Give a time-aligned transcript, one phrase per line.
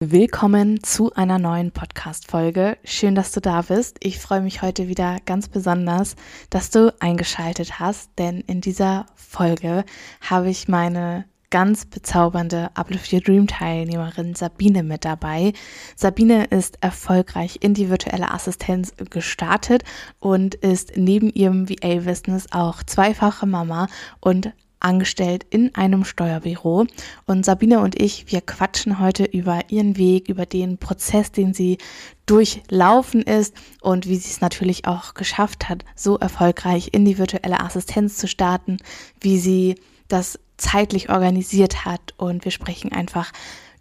[0.00, 2.76] Willkommen zu einer neuen Podcast-Folge.
[2.82, 3.98] Schön, dass du da bist.
[4.00, 6.16] Ich freue mich heute wieder ganz besonders,
[6.50, 9.84] dass du eingeschaltet hast, denn in dieser Folge
[10.20, 15.52] habe ich meine ganz bezaubernde Uplift Your Dream Teilnehmerin Sabine mit dabei.
[15.94, 19.84] Sabine ist erfolgreich in die virtuelle Assistenz gestartet
[20.18, 23.86] und ist neben ihrem VA-Business auch zweifache Mama
[24.18, 24.52] und
[24.84, 26.86] angestellt in einem Steuerbüro.
[27.26, 31.78] Und Sabine und ich, wir quatschen heute über ihren Weg, über den Prozess, den sie
[32.26, 37.60] durchlaufen ist und wie sie es natürlich auch geschafft hat, so erfolgreich in die virtuelle
[37.60, 38.78] Assistenz zu starten,
[39.20, 39.76] wie sie
[40.08, 42.14] das zeitlich organisiert hat.
[42.16, 43.32] Und wir sprechen einfach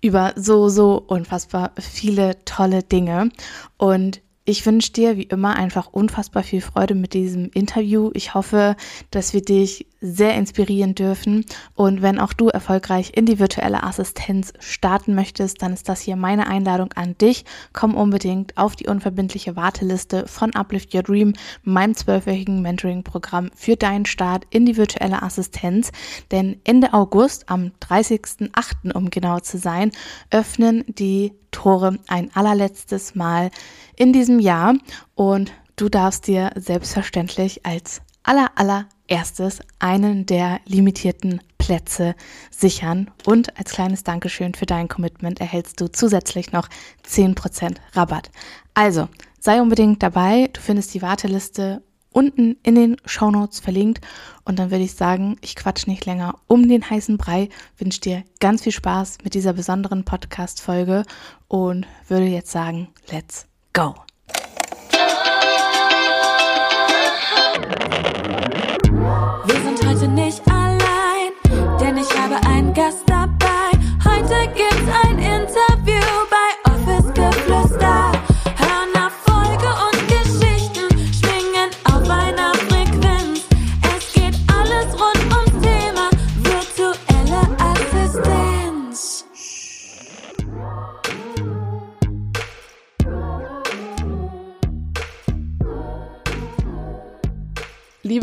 [0.02, 3.30] über so, so unfassbar viele tolle Dinge.
[3.78, 8.12] Und ich wünsche dir wie immer einfach unfassbar viel Freude mit diesem Interview.
[8.14, 8.76] Ich hoffe,
[9.10, 11.46] dass wir dich sehr inspirieren dürfen.
[11.76, 16.18] Und wenn auch du erfolgreich in die virtuelle Assistenz starten möchtest, dann ist das hier
[16.18, 17.46] meine Einladung an dich.
[17.72, 24.06] Komm unbedingt auf die unverbindliche Warteliste von Uplift Your Dream, meinem zwölfwöchigen Mentoring-Programm für deinen
[24.06, 25.94] Start in die virtuelle Assistenz.
[26.32, 28.92] Denn Ende August, am 30.08.
[28.92, 29.92] um genau zu sein,
[30.32, 33.50] öffnen die Tore ein allerletztes Mal
[33.96, 34.76] in diesem Jahr.
[35.16, 42.16] Und du darfst dir selbstverständlich als aller allererstes einen der limitierten Plätze
[42.52, 43.10] sichern.
[43.26, 46.68] Und als kleines Dankeschön für dein Commitment erhältst du zusätzlich noch
[47.08, 48.32] 10% Rabatt.
[48.74, 49.08] Also,
[49.40, 51.82] sei unbedingt dabei, du findest die Warteliste
[52.14, 54.06] unten in den Shownotes verlinkt.
[54.46, 58.24] Und dann würde ich sagen, ich quatsch nicht länger um den heißen Brei, wünsche dir
[58.40, 61.04] ganz viel Spaß mit dieser besonderen Podcast-Folge
[61.48, 64.03] und würde jetzt sagen, let's go!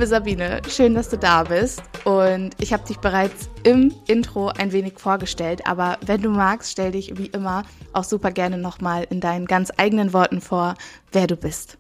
[0.00, 1.83] Liebe Sabine, schön, dass du da bist.
[2.06, 6.93] Und ich habe dich bereits im Intro ein wenig vorgestellt, aber wenn du magst, stell
[6.93, 10.75] dich wie immer auch super gerne nochmal in deinen ganz eigenen Worten vor,
[11.12, 11.77] wer du bist.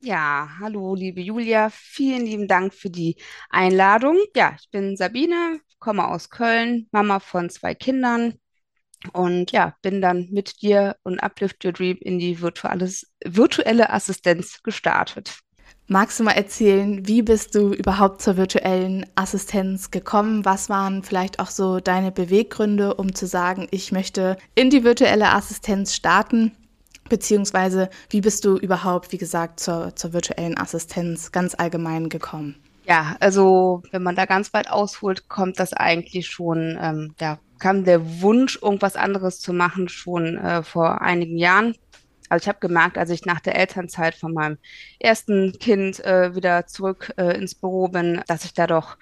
[0.00, 1.70] Ja, hallo, liebe Julia.
[1.70, 3.14] Vielen lieben Dank für die
[3.48, 4.18] Einladung.
[4.34, 8.34] Ja, ich bin Sabine, komme aus Köln, Mama von zwei Kindern
[9.12, 15.44] und ja, bin dann mit dir und Uplift Your Dream in die virtuelle Assistenz gestartet.
[15.92, 20.44] Magst du mal erzählen, wie bist du überhaupt zur virtuellen Assistenz gekommen?
[20.44, 25.32] Was waren vielleicht auch so deine Beweggründe, um zu sagen, ich möchte in die virtuelle
[25.32, 26.52] Assistenz starten?
[27.08, 32.54] Beziehungsweise, wie bist du überhaupt, wie gesagt, zur, zur virtuellen Assistenz ganz allgemein gekommen?
[32.86, 37.82] Ja, also wenn man da ganz weit ausholt, kommt das eigentlich schon, ähm, da kam
[37.82, 41.74] der Wunsch, irgendwas anderes zu machen, schon äh, vor einigen Jahren.
[42.30, 44.56] Also ich habe gemerkt, als ich nach der Elternzeit von meinem
[45.00, 48.96] ersten Kind äh, wieder zurück äh, ins Büro bin, dass sich da doch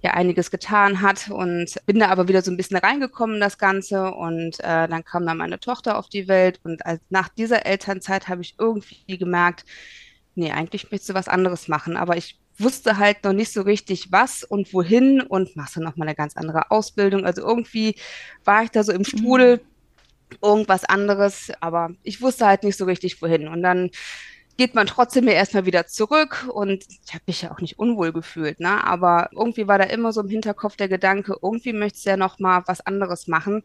[0.00, 1.28] ja einiges getan hat.
[1.28, 4.12] Und bin da aber wieder so ein bisschen reingekommen in das Ganze.
[4.12, 6.60] Und äh, dann kam dann meine Tochter auf die Welt.
[6.62, 9.64] Und als, nach dieser Elternzeit habe ich irgendwie gemerkt,
[10.36, 14.12] nee, eigentlich möchtest du was anderes machen, aber ich wusste halt noch nicht so richtig
[14.12, 15.20] was und wohin.
[15.20, 17.26] Und machst dann noch mal eine ganz andere Ausbildung.
[17.26, 17.96] Also irgendwie
[18.44, 19.56] war ich da so im Strudel.
[19.56, 19.77] Mhm
[20.42, 23.48] irgendwas anderes, aber ich wusste halt nicht so richtig wohin.
[23.48, 23.90] Und dann
[24.56, 28.12] geht man trotzdem ja erstmal wieder zurück und ich habe mich ja auch nicht unwohl
[28.12, 28.84] gefühlt, ne?
[28.84, 32.38] Aber irgendwie war da immer so im Hinterkopf der Gedanke, irgendwie möchtest du ja noch
[32.40, 33.62] mal was anderes machen.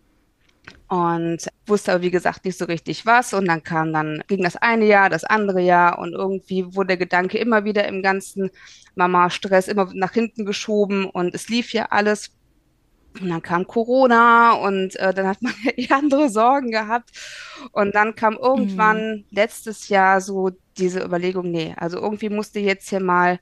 [0.88, 3.34] Und wusste aber, wie gesagt, nicht so richtig was.
[3.34, 6.98] Und dann kam dann, ging das eine Jahr, das andere Jahr und irgendwie wurde der
[6.98, 8.50] Gedanke immer wieder im ganzen
[8.96, 12.32] Mama-Stress immer nach hinten geschoben und es lief ja alles.
[13.22, 17.12] Und dann kam Corona und äh, dann hat man ja andere Sorgen gehabt.
[17.72, 19.26] Und dann kam irgendwann mhm.
[19.32, 23.40] letztes Jahr so diese Überlegung, nee, also irgendwie musste jetzt hier mal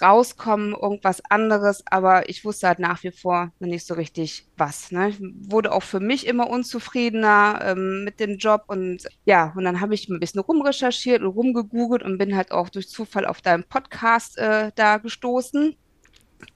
[0.00, 4.92] rauskommen, irgendwas anderes, aber ich wusste halt nach wie vor noch nicht so richtig was.
[4.92, 5.08] Ne?
[5.08, 9.80] Ich wurde auch für mich immer unzufriedener ähm, mit dem Job und ja, und dann
[9.80, 13.64] habe ich ein bisschen rumrecherchiert und rumgegoogelt und bin halt auch durch Zufall auf deinem
[13.64, 15.76] Podcast äh, da gestoßen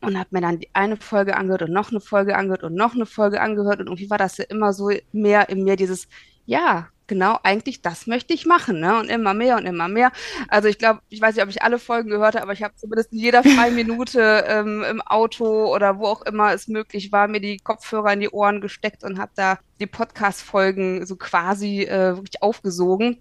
[0.01, 2.95] und habe mir dann die eine Folge angehört und noch eine Folge angehört und noch
[2.95, 6.09] eine Folge angehört und irgendwie war das ja immer so mehr in mir dieses,
[6.47, 8.99] ja, genau, eigentlich das möchte ich machen, ne?
[8.99, 10.13] Und immer mehr und immer mehr.
[10.49, 12.77] Also ich glaube, ich weiß nicht, ob ich alle Folgen gehört habe, aber ich habe
[12.77, 17.27] zumindest in jeder freien Minute ähm, im Auto oder wo auch immer es möglich war,
[17.27, 22.17] mir die Kopfhörer in die Ohren gesteckt und habe da die Podcast-Folgen so quasi äh,
[22.17, 23.19] wirklich aufgesogen.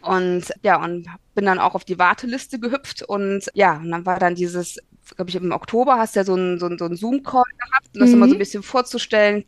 [0.00, 4.18] Und ja, und bin dann auch auf die Warteliste gehüpft und ja, und dann war
[4.18, 4.78] dann dieses,
[5.16, 8.00] glaube ich, im Oktober hast du ja so einen so so einen Zoom-Call gehabt, um
[8.00, 8.14] das mhm.
[8.16, 9.44] immer so ein bisschen vorzustellen.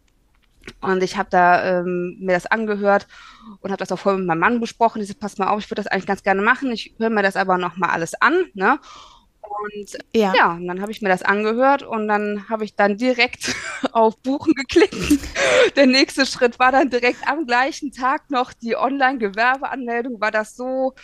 [0.80, 3.06] Und ich habe da ähm, mir das angehört
[3.60, 5.02] und habe das auch vorher mit meinem Mann besprochen.
[5.02, 6.70] Ich so, pass mal auf, ich würde das eigentlich ganz gerne machen.
[6.70, 8.44] Ich höre mir das aber nochmal alles an.
[8.54, 8.78] Ne?
[9.40, 12.96] Und ja, ja und dann habe ich mir das angehört und dann habe ich dann
[12.96, 13.54] direkt
[13.92, 14.94] auf Buchen geklickt.
[15.76, 20.20] Der nächste Schritt war dann direkt am gleichen Tag noch die Online-Gewerbeanmeldung.
[20.20, 20.94] War das so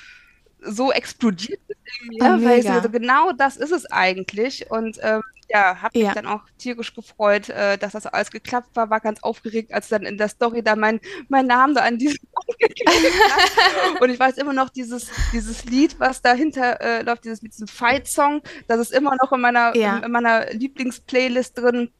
[0.61, 4.71] so explodiert ist in mir, oh, weil ich so, genau das ist es eigentlich.
[4.71, 8.91] Und ähm, ja, habe mich dann auch tierisch gefreut, äh, dass das alles geklappt war,
[8.91, 12.19] war ganz aufgeregt, als dann in der Story da mein, mein Name da an diesem
[14.01, 17.69] Und ich weiß immer noch dieses, dieses Lied, was dahinter äh, läuft, dieses mit diesem
[17.69, 19.99] Fight-Song, das ist immer noch in meiner, ja.
[19.99, 21.91] in, in meiner Lieblingsplaylist drin.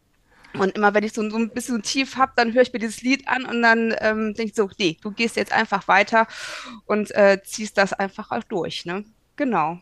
[0.55, 3.03] Und immer wenn ich so, so ein bisschen tief habe, dann höre ich mir dieses
[3.03, 6.27] Lied an und dann ähm, denke ich so, nee, du gehst jetzt einfach weiter
[6.87, 9.05] und äh, ziehst das einfach auch durch, ne?
[9.37, 9.79] Genau.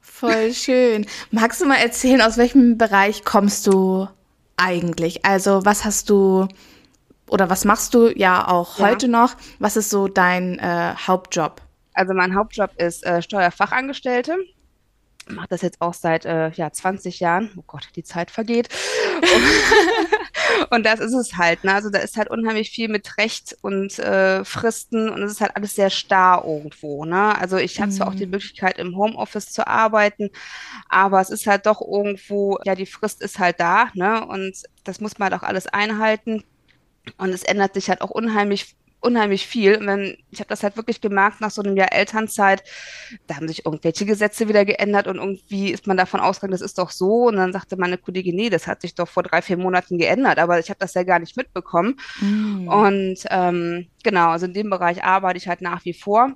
[0.00, 1.06] Voll schön.
[1.30, 4.08] Magst du mal erzählen, aus welchem Bereich kommst du
[4.56, 5.24] eigentlich?
[5.24, 6.48] Also was hast du
[7.28, 8.88] oder was machst du ja auch ja.
[8.88, 9.36] heute noch?
[9.58, 11.60] Was ist so dein äh, Hauptjob?
[11.92, 14.36] Also mein Hauptjob ist äh, Steuerfachangestellte
[15.32, 17.50] mache das jetzt auch seit äh, ja, 20 Jahren.
[17.56, 18.68] Oh Gott, die Zeit vergeht.
[20.70, 21.64] und das ist es halt.
[21.64, 21.74] Ne?
[21.74, 25.56] Also da ist halt unheimlich viel mit Recht und äh, Fristen und es ist halt
[25.56, 27.04] alles sehr starr irgendwo.
[27.04, 27.38] Ne?
[27.38, 27.82] Also ich mhm.
[27.82, 28.32] habe zwar auch die mhm.
[28.32, 30.30] Möglichkeit, im Homeoffice zu arbeiten,
[30.88, 33.90] aber es ist halt doch irgendwo, ja, die Frist ist halt da.
[33.94, 34.26] Ne?
[34.26, 36.44] Und das muss man halt auch alles einhalten.
[37.16, 39.76] Und es ändert sich halt auch unheimlich unheimlich viel.
[39.76, 42.62] Und wenn, ich habe das halt wirklich gemerkt nach so einem Jahr Elternzeit,
[43.26, 46.78] da haben sich irgendwelche Gesetze wieder geändert und irgendwie ist man davon ausgegangen, das ist
[46.78, 47.28] doch so.
[47.28, 50.38] Und dann sagte meine Kollegin, nee, das hat sich doch vor drei, vier Monaten geändert,
[50.38, 51.98] aber ich habe das ja gar nicht mitbekommen.
[52.20, 52.68] Mm.
[52.68, 56.34] Und ähm, genau, also in dem Bereich arbeite ich halt nach wie vor.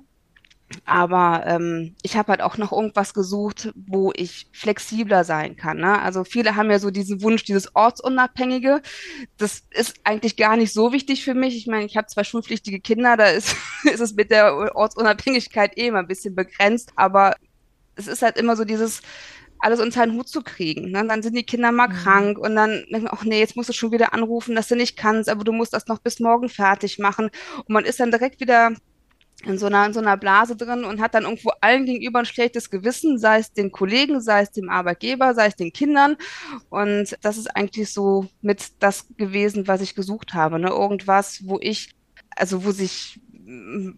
[0.83, 5.77] Aber ähm, ich habe halt auch noch irgendwas gesucht, wo ich flexibler sein kann.
[5.77, 6.01] Ne?
[6.01, 8.81] Also viele haben ja so diesen Wunsch, dieses Ortsunabhängige.
[9.37, 11.55] Das ist eigentlich gar nicht so wichtig für mich.
[11.55, 15.87] Ich meine, ich habe zwei schulpflichtige Kinder, da ist, ist es mit der Ortsunabhängigkeit eh
[15.87, 16.91] immer ein bisschen begrenzt.
[16.95, 17.35] Aber
[17.95, 19.01] es ist halt immer so dieses,
[19.59, 20.91] alles unter einen Hut zu kriegen.
[20.91, 21.05] Ne?
[21.07, 21.93] Dann sind die Kinder mal mhm.
[21.93, 24.97] krank und dann denken, ach nee, jetzt musst du schon wieder anrufen, dass du nicht
[24.97, 27.29] kannst, aber du musst das noch bis morgen fertig machen.
[27.57, 28.71] Und man ist dann direkt wieder
[29.43, 32.25] in so einer, in so einer Blase drin und hat dann irgendwo allen gegenüber ein
[32.25, 36.17] schlechtes Gewissen, sei es den Kollegen, sei es dem Arbeitgeber, sei es den Kindern.
[36.69, 40.59] Und das ist eigentlich so mit das gewesen, was ich gesucht habe.
[40.59, 40.69] Ne?
[40.69, 41.95] Irgendwas, wo ich,
[42.35, 43.19] also wo sich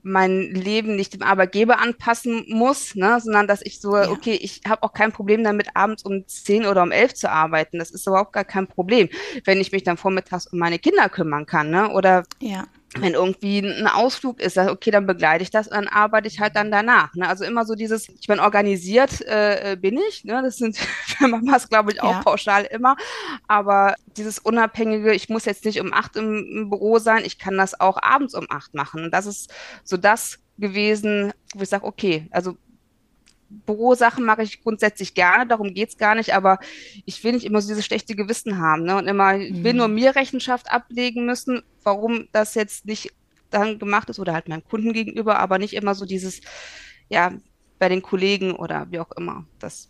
[0.03, 4.09] mein Leben nicht dem Arbeitgeber anpassen muss, ne, sondern dass ich so, ja.
[4.09, 7.79] okay, ich habe auch kein Problem damit, abends um zehn oder um elf zu arbeiten.
[7.79, 9.07] Das ist überhaupt gar kein Problem,
[9.45, 11.89] wenn ich mich dann vormittags um meine Kinder kümmern kann, ne?
[11.93, 16.27] Oder ja wenn irgendwie ein Ausflug ist, okay, dann begleite ich das und dann arbeite
[16.27, 17.13] ich halt dann danach.
[17.15, 17.27] Ne?
[17.27, 20.23] Also immer so dieses, ich bin organisiert, äh, bin ich.
[20.23, 20.41] Ne?
[20.41, 22.21] Das sind für Mamas, glaube ich, auch ja.
[22.21, 22.95] pauschal immer.
[23.47, 27.57] Aber dieses Unabhängige, ich muss jetzt nicht um acht im, im Büro sein, ich kann
[27.57, 29.03] das auch abends um acht machen.
[29.03, 29.53] Und das ist
[29.83, 32.57] so das gewesen, wo ich sage, okay, also
[33.49, 36.59] Bürosachen mache ich grundsätzlich gerne, darum geht's gar nicht, aber
[37.05, 38.97] ich will nicht immer so dieses schlechte Gewissen haben ne?
[38.97, 39.63] und immer mhm.
[39.63, 43.13] will nur mir Rechenschaft ablegen müssen, warum das jetzt nicht
[43.49, 46.41] dann gemacht ist oder halt meinem Kunden gegenüber, aber nicht immer so dieses,
[47.09, 47.33] ja,
[47.79, 49.45] bei den Kollegen oder wie auch immer.
[49.59, 49.89] Das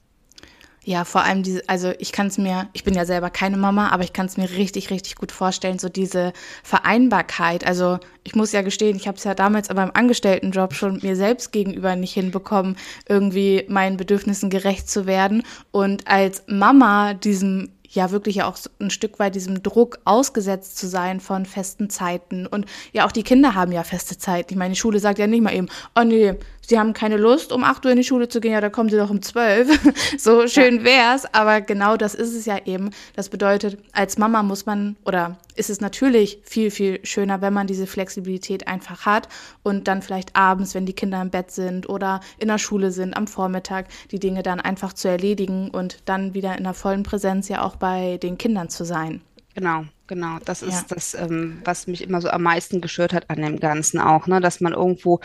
[0.88, 3.90] ja, vor allem diese, also ich kann es mir, ich bin ja selber keine Mama,
[3.90, 6.32] aber ich kann es mir richtig, richtig gut vorstellen, so diese
[6.64, 7.68] Vereinbarkeit.
[7.68, 11.18] Also ich muss ja gestehen, ich habe es ja damals aber im Angestelltenjob schon mir
[11.18, 15.44] selbst gegenüber nicht hinbekommen, irgendwie meinen Bedürfnissen gerecht zu werden.
[15.72, 21.20] Und als Mama diesem ja wirklich auch ein Stück weit diesem Druck ausgesetzt zu sein
[21.20, 22.48] von festen Zeiten.
[22.48, 24.54] Und ja, auch die Kinder haben ja feste Zeiten.
[24.54, 25.68] Ich meine, die Schule sagt ja nicht mal eben,
[26.00, 26.36] oh nee,
[26.68, 28.90] sie haben keine Lust, um 8 Uhr in die Schule zu gehen, ja, da kommen
[28.90, 29.80] sie doch um 12.
[30.18, 32.92] so schön wär's, aber genau das ist es ja eben.
[33.16, 37.68] Das bedeutet, als Mama muss man oder ist es natürlich viel, viel schöner, wenn man
[37.68, 39.30] diese Flexibilität einfach hat
[39.64, 43.16] und dann vielleicht abends, wenn die Kinder im Bett sind oder in der Schule sind,
[43.16, 47.48] am Vormittag, die Dinge dann einfach zu erledigen und dann wieder in der vollen Präsenz
[47.48, 49.22] ja auch bei den Kindern zu sein.
[49.56, 50.38] Genau, genau.
[50.46, 50.86] Das ist ja.
[50.90, 54.40] das, ähm, was mich immer so am meisten gestört hat an dem Ganzen auch, ne?
[54.40, 55.20] dass man irgendwo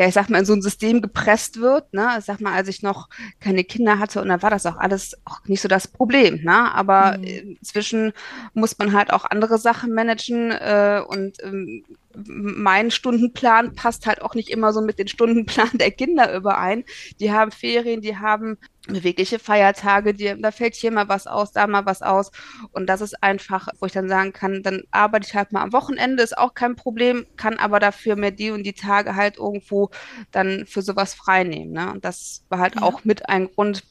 [0.00, 1.92] ja, ich sag mal, in so ein System gepresst wird.
[1.92, 2.08] Ne?
[2.18, 5.14] Ich sag mal, als ich noch keine Kinder hatte und da war das auch alles
[5.26, 6.42] auch nicht so das Problem.
[6.42, 6.72] Ne?
[6.72, 7.58] Aber mhm.
[7.60, 8.14] inzwischen
[8.54, 14.34] muss man halt auch andere Sachen managen äh, und ähm, mein Stundenplan passt halt auch
[14.34, 16.84] nicht immer so mit dem Stundenplan der Kinder überein.
[17.20, 21.66] Die haben Ferien, die haben bewegliche Feiertage, die, da fällt hier mal was aus, da
[21.66, 22.30] mal was aus.
[22.72, 25.72] Und das ist einfach, wo ich dann sagen kann, dann arbeite ich halt mal am
[25.72, 29.90] Wochenende, ist auch kein Problem, kann aber dafür mir die und die Tage halt irgendwo
[30.30, 31.72] dann für sowas freinehmen.
[31.72, 31.92] Ne?
[31.92, 32.82] Und das war halt ja.
[32.82, 33.84] auch mit ein Grund,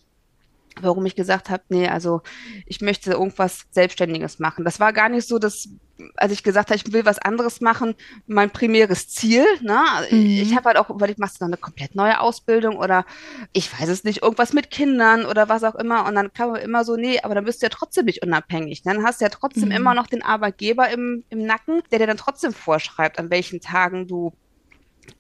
[0.82, 2.22] warum ich gesagt habe, nee, also
[2.66, 4.66] ich möchte irgendwas Selbstständiges machen.
[4.66, 5.70] Das war gar nicht so, dass,
[6.16, 7.96] als ich gesagt habe, ich will was anderes machen,
[8.28, 9.46] mein primäres Ziel.
[9.62, 9.82] Ne?
[10.12, 10.18] Mhm.
[10.18, 13.06] Ich habe halt auch überlegt, machst du noch eine komplett neue Ausbildung oder
[13.54, 16.06] ich weiß es nicht, irgendwas mit Kindern oder was auch immer.
[16.06, 18.84] Und dann kam immer so, nee, aber dann bist du ja trotzdem nicht unabhängig.
[18.84, 19.76] Dann hast du ja trotzdem mhm.
[19.76, 24.08] immer noch den Arbeitgeber im, im Nacken, der dir dann trotzdem vorschreibt, an welchen Tagen
[24.08, 24.34] du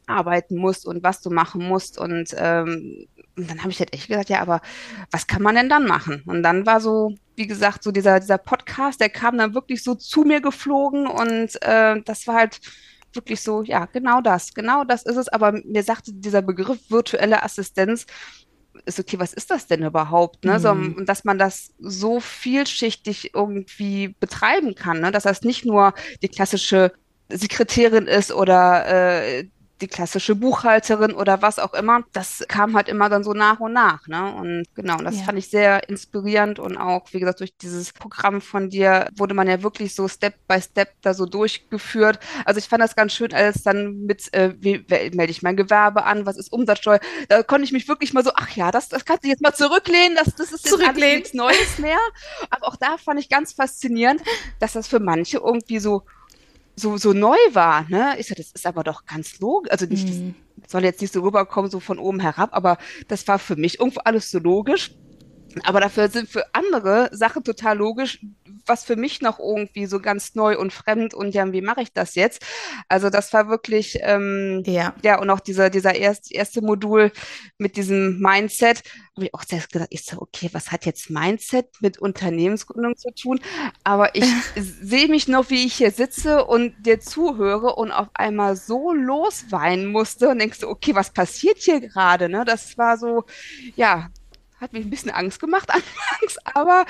[0.07, 1.99] arbeiten musst und was du machen musst.
[1.99, 3.07] Und, ähm,
[3.39, 4.61] und dann habe ich halt echt gesagt, ja, aber
[5.11, 6.23] was kann man denn dann machen?
[6.25, 9.95] Und dann war so, wie gesagt, so dieser, dieser Podcast, der kam dann wirklich so
[9.95, 12.59] zu mir geflogen und äh, das war halt
[13.13, 15.29] wirklich so, ja, genau das, genau das ist es.
[15.29, 18.05] Aber mir sagte dieser Begriff virtuelle Assistenz,
[18.85, 20.43] ist okay, was ist das denn überhaupt?
[20.45, 20.53] Ne?
[20.53, 20.59] Mhm.
[20.59, 25.11] So, und dass man das so vielschichtig irgendwie betreiben kann, ne?
[25.11, 26.91] dass das nicht nur die klassische
[27.29, 29.47] Sekretärin ist oder äh,
[29.81, 32.03] die klassische Buchhalterin oder was auch immer.
[32.13, 34.07] Das kam halt immer dann so nach und nach.
[34.07, 34.33] Ne?
[34.33, 35.23] Und genau, das ja.
[35.23, 39.47] fand ich sehr inspirierend und auch, wie gesagt, durch dieses Programm von dir wurde man
[39.47, 42.19] ja wirklich so Step by Step da so durchgeführt.
[42.45, 46.03] Also ich fand das ganz schön, als dann mit, äh, wie melde ich mein Gewerbe
[46.03, 49.05] an, was ist Umsatzsteuer, da konnte ich mich wirklich mal so, ach ja, das, das
[49.05, 51.97] kannst du jetzt mal zurücklehnen, das, das ist jetzt nichts Neues mehr.
[52.49, 54.21] Aber auch da fand ich ganz faszinierend,
[54.59, 56.03] dass das für manche irgendwie so
[56.79, 58.15] so, so neu war, ne?
[58.19, 59.71] Ich so, das ist aber doch ganz logisch.
[59.71, 63.39] Also nicht, das soll jetzt nicht so rüberkommen, so von oben herab, aber das war
[63.39, 64.91] für mich irgendwo alles so logisch.
[65.63, 68.19] Aber dafür sind für andere Sachen total logisch,
[68.69, 71.91] was für mich noch irgendwie so ganz neu und fremd und ja, wie mache ich
[71.91, 72.45] das jetzt?
[72.87, 74.93] Also das war wirklich, ähm, ja.
[75.03, 77.11] ja, und auch dieser, dieser erste, erste Modul
[77.57, 78.83] mit diesem Mindset,
[79.15, 83.09] habe ich auch selbst gedacht, ich so, okay, was hat jetzt Mindset mit Unternehmensgründung zu
[83.11, 83.39] tun?
[83.83, 88.55] Aber ich sehe mich noch, wie ich hier sitze und dir zuhöre und auf einmal
[88.55, 92.29] so losweinen musste und denkst okay, was passiert hier gerade?
[92.29, 92.45] Ne?
[92.45, 93.25] Das war so,
[93.75, 94.09] ja,
[94.59, 96.85] hat mich ein bisschen Angst gemacht anfangs, aber,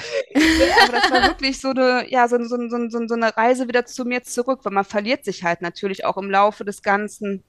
[0.84, 4.06] aber das war wirklich so eine, ja, so, so, so, so, eine Reise wieder zu
[4.06, 7.44] mir zurück, weil man verliert sich halt natürlich auch im Laufe des ganzen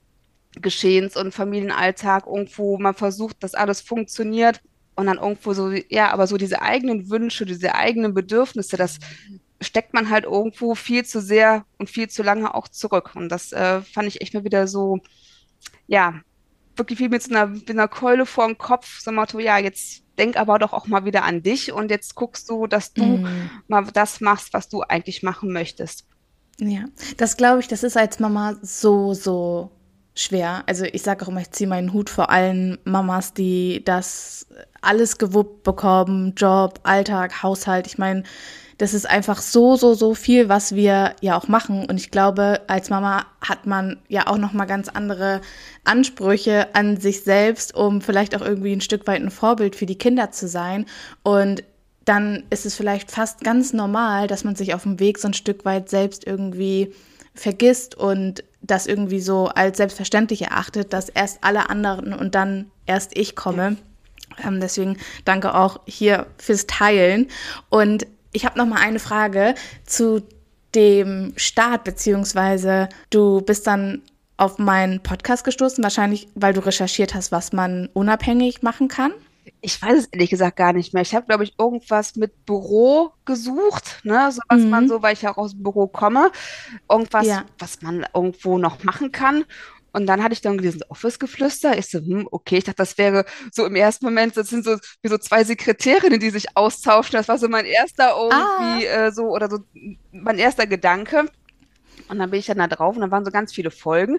[0.60, 4.60] Geschehens und Familienalltag irgendwo, man versucht, dass alles funktioniert
[4.96, 8.98] und dann irgendwo so, ja, aber so diese eigenen Wünsche, diese eigenen Bedürfnisse, das
[9.60, 13.12] steckt man halt irgendwo viel zu sehr und viel zu lange auch zurück.
[13.14, 14.98] Und das äh, fand ich echt mal wieder so,
[15.86, 16.20] ja,
[16.80, 20.02] wirklich wie mit so einer, mit einer Keule vor dem Kopf, so Motto, ja, jetzt
[20.18, 23.50] denk aber doch auch mal wieder an dich und jetzt guckst du, dass du mm.
[23.68, 26.06] mal das machst, was du eigentlich machen möchtest.
[26.58, 26.84] Ja,
[27.16, 29.70] das glaube ich, das ist als Mama so, so
[30.14, 30.62] schwer.
[30.66, 34.46] Also ich sage auch immer, ich ziehe meinen Hut vor allen Mamas, die das
[34.82, 37.87] alles gewuppt bekommen, Job, Alltag, Haushalt.
[37.87, 38.25] Ich meine,
[38.80, 41.84] das ist einfach so, so, so viel, was wir ja auch machen.
[41.84, 45.42] Und ich glaube, als Mama hat man ja auch nochmal ganz andere
[45.84, 49.99] Ansprüche an sich selbst, um vielleicht auch irgendwie ein Stück weit ein Vorbild für die
[49.99, 50.87] Kinder zu sein.
[51.22, 51.62] Und
[52.06, 55.34] dann ist es vielleicht fast ganz normal, dass man sich auf dem Weg so ein
[55.34, 56.94] Stück weit selbst irgendwie
[57.34, 63.14] vergisst und das irgendwie so als selbstverständlich erachtet, dass erst alle anderen und dann erst
[63.14, 63.76] ich komme.
[64.42, 64.96] Ähm, deswegen
[65.26, 67.28] danke auch hier fürs Teilen.
[67.68, 70.22] Und ich habe noch mal eine Frage zu
[70.75, 74.02] dem Start, beziehungsweise du bist dann
[74.37, 79.12] auf meinen Podcast gestoßen, wahrscheinlich weil du recherchiert hast, was man unabhängig machen kann.
[79.60, 81.02] Ich weiß es ehrlich gesagt gar nicht mehr.
[81.02, 84.70] Ich habe, glaube ich, irgendwas mit Büro gesucht, ne, so was mhm.
[84.70, 86.30] man so, weil ich ja auch aus dem Büro komme,
[86.88, 87.44] irgendwas, ja.
[87.58, 89.44] was man irgendwo noch machen kann.
[89.92, 91.78] Und dann hatte ich dann gelesen, Office-Geflüster.
[91.78, 94.76] Ich so, hm, okay, ich dachte, das wäre so im ersten Moment, das sind so
[95.02, 97.12] wie so zwei Sekretärinnen, die sich austauschen.
[97.12, 99.06] Das war so mein erster irgendwie ah.
[99.06, 99.59] äh, so oder so
[100.12, 101.26] mein erster Gedanke.
[102.11, 104.19] Und dann bin ich dann da drauf und dann waren so ganz viele Folgen.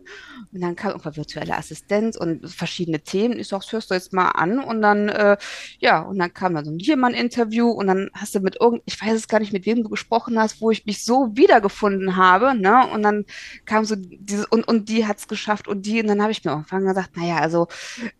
[0.51, 3.39] Und dann kam irgendwann virtuelle Assistenz und verschiedene Themen.
[3.39, 4.59] Ich sag, das hörst du jetzt mal an.
[4.59, 5.37] Und dann, äh,
[5.79, 9.01] ja, und dann kam dann so ein Interview und dann hast du mit irgend, ich
[9.01, 12.55] weiß es gar nicht, mit wem du gesprochen hast, wo ich mich so wiedergefunden habe,
[12.55, 12.87] ne?
[12.87, 13.25] Und dann
[13.65, 16.51] kam so dieses, und, und die hat's geschafft und die, und dann habe ich mir
[16.51, 17.67] irgendwann gesagt, naja, also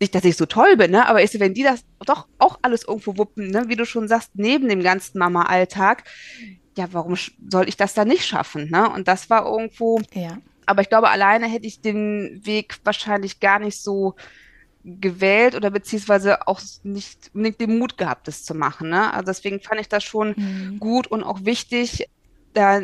[0.00, 1.08] nicht, dass ich so toll bin, ne?
[1.08, 3.64] Aber ich wenn die das doch auch alles irgendwo wuppen, ne?
[3.68, 6.04] Wie du schon sagst, neben dem ganzen Mama-Alltag,
[6.76, 7.16] ja, warum
[7.50, 8.70] soll ich das da nicht schaffen?
[8.70, 8.88] Ne?
[8.90, 10.38] Und das war irgendwo, ja.
[10.66, 14.14] aber ich glaube, alleine hätte ich den Weg wahrscheinlich gar nicht so
[14.84, 18.90] gewählt oder beziehungsweise auch nicht unbedingt den Mut gehabt, das zu machen.
[18.90, 19.12] Ne?
[19.12, 20.78] Also deswegen fand ich das schon mhm.
[20.80, 22.08] gut und auch wichtig,
[22.54, 22.80] da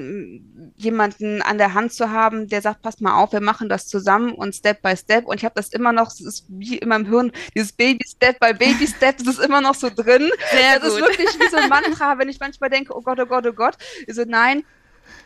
[0.76, 4.32] jemanden an der Hand zu haben, der sagt, pass mal auf, wir machen das zusammen
[4.32, 5.26] und Step by Step.
[5.26, 8.40] Und ich habe das immer noch, es ist wie in meinem Hirn, dieses Baby Step
[8.40, 10.30] by Baby Step, das ist immer noch so drin.
[10.50, 11.00] Sehr das gut.
[11.00, 13.52] ist wirklich wie so ein Mantra, wenn ich manchmal denke, oh Gott, oh Gott, oh
[13.52, 13.76] Gott.
[14.06, 14.64] Ich so, nein,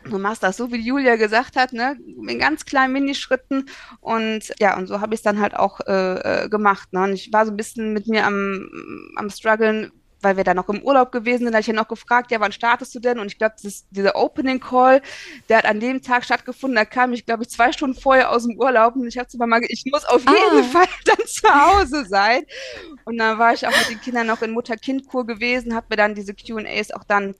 [0.04, 3.66] du machst das so, wie Julia gesagt hat, ne, in ganz kleinen Minischritten.
[4.00, 6.92] Und ja, und so habe ich es dann halt auch äh, äh, gemacht.
[6.92, 7.04] Ne?
[7.04, 10.68] Und ich war so ein bisschen mit mir am, am struggeln, weil wir da noch
[10.68, 13.18] im Urlaub gewesen sind, da habe ich ja noch gefragt, ja, wann startest du denn?
[13.18, 13.56] Und ich glaube,
[13.90, 15.02] dieser Opening Call,
[15.48, 18.44] der hat an dem Tag stattgefunden, da kam ich, glaube ich, zwei Stunden vorher aus
[18.44, 20.62] dem Urlaub und ich habe zu Mama gesagt, ich muss auf jeden ah.
[20.62, 22.42] Fall dann zu Hause sein.
[23.04, 26.14] Und dann war ich auch mit den Kindern noch in Mutter-Kind-Kur gewesen, habe mir dann
[26.14, 27.34] diese Q&As auch dann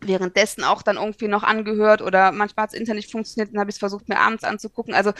[0.00, 3.70] währenddessen auch dann irgendwie noch angehört oder manchmal hat das Internet nicht funktioniert, dann habe
[3.70, 4.94] ich es versucht, mir abends anzugucken.
[4.94, 5.12] Also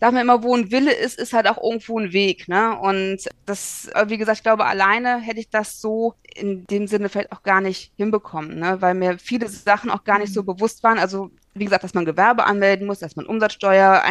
[0.00, 2.48] da wir immer, wo ein Wille ist, ist halt auch irgendwo ein Weg.
[2.48, 2.78] Ne?
[2.78, 7.32] Und das, wie gesagt, ich glaube, alleine hätte ich das so in dem Sinne vielleicht
[7.32, 8.80] auch gar nicht hinbekommen, ne?
[8.80, 10.46] weil mir viele Sachen auch gar nicht so mhm.
[10.46, 10.98] bewusst waren.
[10.98, 14.02] Also wie gesagt, dass man Gewerbe anmelden muss, dass man Umsatzsteuer,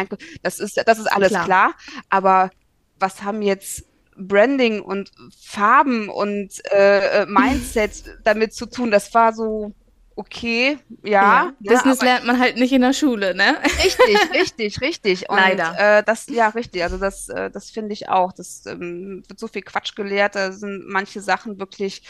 [0.42, 1.44] das ist, das ist alles klar.
[1.44, 1.74] klar.
[2.08, 2.50] Aber
[2.98, 3.84] was haben jetzt
[4.16, 8.90] Branding und Farben und äh, äh Mindset damit zu tun?
[8.90, 9.72] Das war so,
[10.16, 11.10] okay, ja.
[11.10, 13.56] ja ne, Business lernt man halt nicht in der Schule, ne?
[13.62, 15.30] Richtig, richtig, richtig.
[15.30, 15.98] Und, Leider.
[15.98, 16.82] Äh, das, ja, richtig.
[16.82, 18.32] Also das, äh, das finde ich auch.
[18.32, 20.34] Das ähm, wird so viel Quatsch gelehrt.
[20.34, 22.02] Da sind manche Sachen wirklich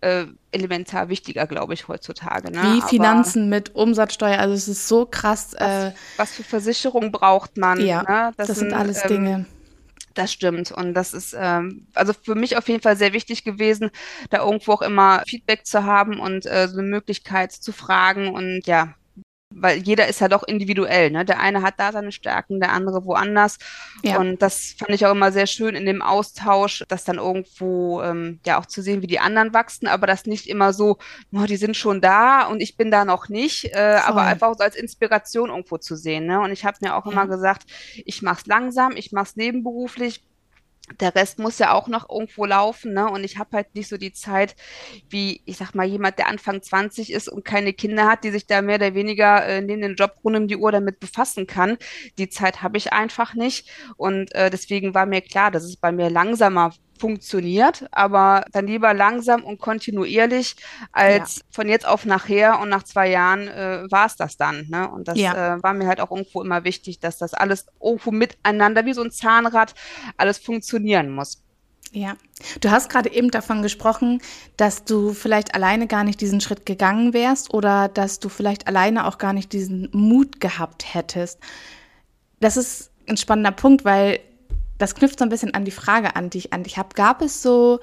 [0.00, 2.50] äh, elementar wichtiger, glaube ich, heutzutage.
[2.50, 2.62] Ne?
[2.62, 4.38] Wie Finanzen aber mit Umsatzsteuer.
[4.38, 5.54] Also es ist so krass.
[5.58, 7.80] Was, äh, was für Versicherung braucht man?
[7.80, 8.32] Ja, ne?
[8.36, 9.46] das, das, sind, sind alles ähm, Dinge
[10.14, 10.72] das stimmt.
[10.72, 13.90] Und das ist ähm, also für mich auf jeden Fall sehr wichtig gewesen,
[14.30, 18.66] da irgendwo auch immer Feedback zu haben und äh, so eine Möglichkeit zu fragen und
[18.66, 18.94] ja,
[19.52, 21.24] weil jeder ist ja doch individuell, ne?
[21.24, 23.58] Der eine hat da seine Stärken, der andere woanders.
[24.02, 24.18] Ja.
[24.18, 28.40] Und das fand ich auch immer sehr schön in dem Austausch, das dann irgendwo ähm,
[28.46, 30.98] ja auch zu sehen, wie die anderen wachsen, aber das nicht immer so,
[31.32, 34.62] oh, die sind schon da und ich bin da noch nicht, äh, aber einfach so
[34.62, 36.26] als Inspiration irgendwo zu sehen.
[36.26, 36.40] Ne?
[36.40, 37.12] Und ich habe mir auch ja.
[37.12, 37.64] immer gesagt,
[38.04, 40.22] ich mach's langsam, ich mach's nebenberuflich,
[40.98, 43.08] der Rest muss ja auch noch irgendwo laufen, ne?
[43.08, 44.56] Und ich habe halt nicht so die Zeit,
[45.08, 48.46] wie, ich sag mal, jemand, der Anfang 20 ist und keine Kinder hat, die sich
[48.46, 51.76] da mehr oder weniger äh, neben den Job rund um die Uhr damit befassen kann.
[52.18, 53.70] Die Zeit habe ich einfach nicht.
[53.96, 58.94] Und äh, deswegen war mir klar, dass es bei mir langsamer funktioniert, aber dann lieber
[58.94, 60.56] langsam und kontinuierlich
[60.92, 61.42] als ja.
[61.50, 64.66] von jetzt auf nachher und nach zwei Jahren äh, war es das dann.
[64.68, 64.88] Ne?
[64.88, 65.56] Und das ja.
[65.56, 69.02] äh, war mir halt auch irgendwo immer wichtig, dass das alles irgendwo miteinander wie so
[69.02, 69.74] ein Zahnrad
[70.16, 71.42] alles funktionieren muss.
[71.92, 72.14] Ja,
[72.60, 74.22] du hast gerade eben davon gesprochen,
[74.56, 79.06] dass du vielleicht alleine gar nicht diesen Schritt gegangen wärst oder dass du vielleicht alleine
[79.06, 81.40] auch gar nicht diesen Mut gehabt hättest.
[82.38, 84.20] Das ist ein spannender Punkt, weil
[84.80, 86.94] das knüpft so ein bisschen an die Frage an, die ich an dich habe.
[86.94, 87.80] Gab es so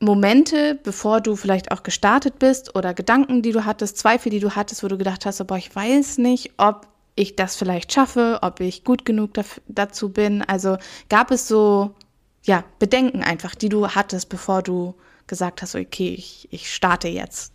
[0.00, 4.56] Momente, bevor du vielleicht auch gestartet bist oder Gedanken, die du hattest, Zweifel, die du
[4.56, 8.60] hattest, wo du gedacht hast, boah, ich weiß nicht, ob ich das vielleicht schaffe, ob
[8.60, 9.30] ich gut genug
[9.68, 10.42] dazu bin.
[10.42, 11.94] Also gab es so,
[12.42, 14.94] ja, Bedenken einfach, die du hattest, bevor du
[15.26, 17.52] gesagt hast, okay, ich, ich starte jetzt.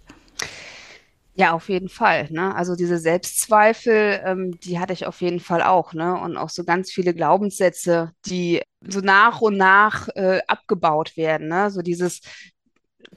[1.40, 2.28] Ja, auf jeden Fall.
[2.32, 2.54] Ne?
[2.54, 5.94] Also diese Selbstzweifel, ähm, die hatte ich auf jeden Fall auch.
[5.94, 6.20] Ne?
[6.20, 11.48] Und auch so ganz viele Glaubenssätze, die so nach und nach äh, abgebaut werden.
[11.48, 11.72] Ne?
[11.72, 12.20] So dieses,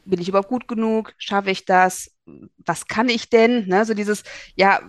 [0.04, 1.14] bin ich überhaupt gut genug?
[1.18, 2.12] Schaffe ich das?
[2.64, 3.66] Was kann ich denn?
[3.66, 3.84] Ne?
[3.84, 4.22] So dieses,
[4.54, 4.80] ja,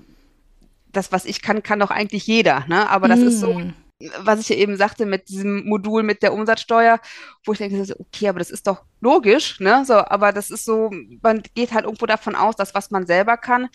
[0.92, 2.66] das, was ich kann, kann doch eigentlich jeder.
[2.68, 2.88] Ne?
[2.88, 3.74] Aber das ist so, mm
[4.20, 7.00] was ich ja eben sagte mit diesem Modul mit der Umsatzsteuer,
[7.46, 9.84] wo ich denke, okay, aber das ist doch logisch, ne?
[9.86, 13.38] So, aber das ist so, man geht halt irgendwo davon aus, dass was man selber
[13.38, 13.70] kann,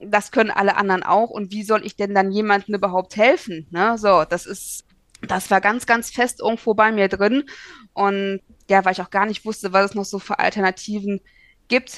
[0.00, 1.30] das können alle anderen auch.
[1.30, 3.66] Und wie soll ich denn dann jemandem überhaupt helfen?
[3.70, 3.98] Ne?
[3.98, 4.84] So, das ist,
[5.22, 7.44] das war ganz, ganz fest irgendwo bei mir drin.
[7.92, 11.37] Und ja, weil ich auch gar nicht wusste, was es noch so für Alternativen gibt,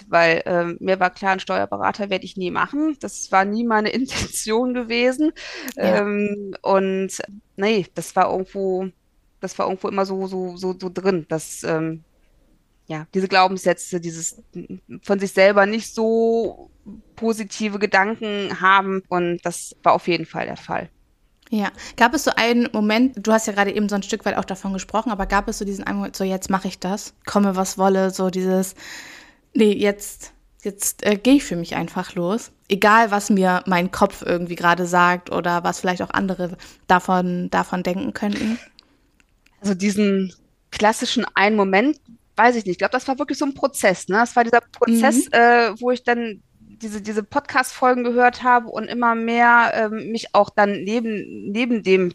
[0.09, 2.97] weil äh, mir war klar, einen Steuerberater werde ich nie machen.
[3.01, 5.33] Das war nie meine Intention gewesen.
[5.77, 5.99] Ja.
[5.99, 7.19] Ähm, und
[7.57, 8.89] nee, das war irgendwo,
[9.41, 12.05] das war irgendwo immer so, so, so, so drin, dass ähm,
[12.87, 14.43] ja, diese Glaubenssätze, dieses
[15.03, 16.71] von sich selber nicht so
[17.15, 19.03] positive Gedanken haben.
[19.09, 20.91] Und das war auf jeden Fall der Fall.
[21.51, 24.37] Ja, gab es so einen Moment, du hast ja gerade eben so ein Stück weit
[24.37, 27.15] auch davon gesprochen, aber gab es so diesen einen Moment, so jetzt mache ich das,
[27.27, 28.77] komme was wolle, so dieses,
[29.55, 30.33] nee, jetzt,
[30.63, 32.53] jetzt äh, gehe ich für mich einfach los.
[32.69, 37.83] Egal, was mir mein Kopf irgendwie gerade sagt oder was vielleicht auch andere davon, davon
[37.83, 38.59] denken könnten.
[39.61, 40.33] Also diesen
[40.71, 42.01] klassischen einen Moment,
[42.37, 42.75] weiß ich nicht.
[42.75, 44.09] Ich glaube, das war wirklich so ein Prozess.
[44.09, 44.17] Ne?
[44.17, 45.33] Das war dieser Prozess, mhm.
[45.33, 50.51] äh, wo ich dann diese, diese Podcast-Folgen gehört habe und immer mehr ähm, mich auch
[50.51, 52.13] dann neben, neben dem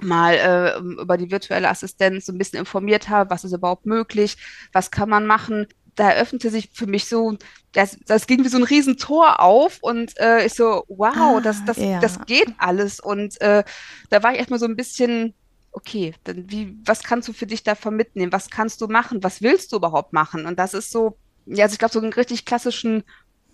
[0.00, 4.36] mal äh, über die virtuelle Assistenz so ein bisschen informiert habe, was ist überhaupt möglich,
[4.72, 7.36] was kann man machen, da eröffnete sich für mich so,
[7.72, 11.64] das, das ging wie so ein Riesentor auf und äh, ich so, wow, ah, das,
[11.64, 12.00] das, ja.
[12.00, 13.00] das geht alles.
[13.00, 13.64] Und äh,
[14.10, 15.34] da war ich erstmal so ein bisschen,
[15.72, 18.32] okay, dann wie, was kannst du für dich davon mitnehmen?
[18.32, 19.22] Was kannst du machen?
[19.22, 20.46] Was willst du überhaupt machen?
[20.46, 23.04] Und das ist so, ja, also ich glaube, so einen richtig klassischen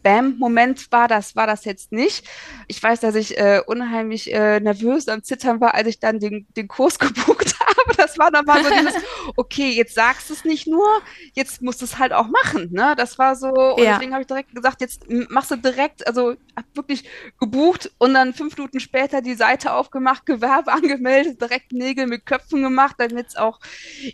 [0.02, 2.26] Bam-Moment war das, war das jetzt nicht.
[2.66, 6.46] Ich weiß, dass ich äh, unheimlich äh, nervös am Zittern war, als ich dann den,
[6.56, 7.96] den Kurs gebucht habe.
[7.96, 8.94] Das war dann mal so dieses,
[9.36, 10.86] okay, jetzt sagst du es nicht nur,
[11.34, 12.68] jetzt musst du es halt auch machen.
[12.72, 12.94] Ne?
[12.96, 13.94] Das war so, und ja.
[13.94, 17.04] deswegen habe ich direkt gesagt, jetzt machst du direkt, also hab wirklich
[17.38, 22.62] gebucht und dann fünf Minuten später die Seite aufgemacht, Gewerbe angemeldet, direkt Nägel mit Köpfen
[22.62, 23.60] gemacht, damit es auch,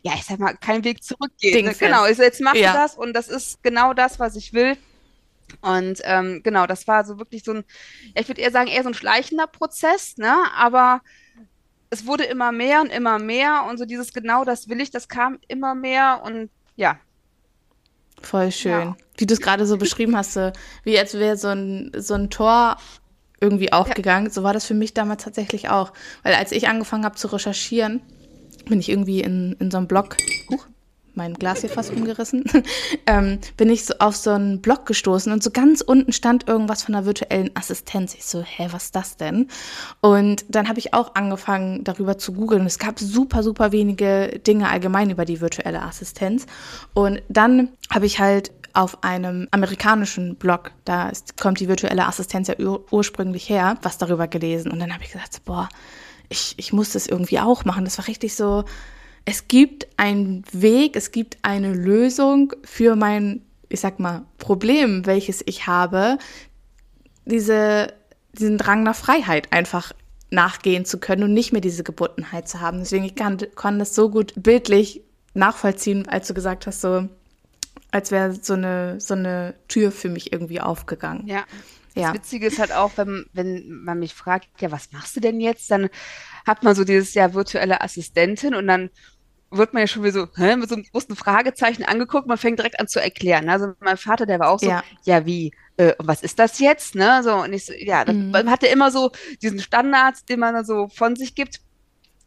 [0.03, 1.64] ja, ich sag mal, kein Weg zurückgeht.
[1.64, 1.74] Ne?
[1.74, 2.72] Genau, jetzt machst ja.
[2.72, 4.77] du das und das ist genau das, was ich will.
[5.61, 7.64] Und ähm, genau, das war so wirklich so ein,
[8.14, 10.35] ich würde eher sagen, eher so ein schleichender Prozess, ne?
[10.57, 11.00] Aber
[11.95, 15.09] es wurde immer mehr und immer mehr und so dieses genau das will ich, das
[15.09, 16.99] kam immer mehr und ja.
[18.21, 18.89] Voll schön.
[18.89, 18.97] Ja.
[19.17, 20.51] Wie du es gerade so beschrieben hast, so,
[20.83, 22.79] wie als wäre so ein, so ein Tor
[23.41, 24.27] irgendwie aufgegangen.
[24.27, 24.33] Ja.
[24.33, 25.93] So war das für mich damals tatsächlich auch.
[26.23, 28.01] Weil als ich angefangen habe zu recherchieren,
[28.67, 30.17] bin ich irgendwie in, in so einem Blog,
[30.51, 30.67] huch,
[31.14, 32.44] mein Glas hier fast umgerissen,
[33.07, 36.83] ähm, bin ich so auf so einen Blog gestoßen und so ganz unten stand irgendwas
[36.83, 38.14] von einer virtuellen Assistenz.
[38.14, 39.48] Ich so, hä, was ist das denn?
[40.00, 42.66] Und dann habe ich auch angefangen, darüber zu googeln.
[42.66, 46.46] Es gab super, super wenige Dinge allgemein über die virtuelle Assistenz.
[46.94, 52.48] Und dann habe ich halt auf einem amerikanischen Blog, da ist, kommt die virtuelle Assistenz
[52.48, 54.72] ja ur ursprünglich her, was darüber gelesen.
[54.72, 55.68] Und dann habe ich gesagt, boah,
[56.29, 57.85] ich, ich muss das irgendwie auch machen.
[57.85, 58.64] Das war richtig so,
[59.25, 65.43] es gibt einen Weg, es gibt eine Lösung für mein, ich sag mal, Problem, welches
[65.47, 66.19] ich habe,
[67.25, 67.93] diese,
[68.33, 69.93] diesen Drang nach Freiheit einfach
[70.31, 72.81] nachgehen zu können und nicht mehr diese Gebundenheit zu haben.
[72.81, 77.09] Deswegen ich kann, kann das so gut bildlich nachvollziehen, als du gesagt hast, so
[77.91, 81.27] als wäre so eine so eine Tür für mich irgendwie aufgegangen.
[81.27, 81.45] Ja.
[81.95, 82.09] Ja.
[82.09, 85.41] Das Witzige ist halt auch, wenn, wenn man mich fragt, ja, was machst du denn
[85.41, 85.71] jetzt?
[85.71, 85.89] Dann
[86.45, 88.91] hat man so dieses ja virtuelle Assistentin und dann
[89.57, 92.27] wird man ja schon wieder so hä, mit so einem großen Fragezeichen angeguckt.
[92.27, 93.49] Man fängt direkt an zu erklären.
[93.49, 96.95] Also mein Vater, der war auch so, ja, ja wie, äh, was ist das jetzt?
[96.95, 97.23] Ne?
[97.23, 98.31] So, und ich so, ja, das, mhm.
[98.31, 99.11] man hatte immer so
[99.43, 101.61] diesen Standard, den man so von sich gibt.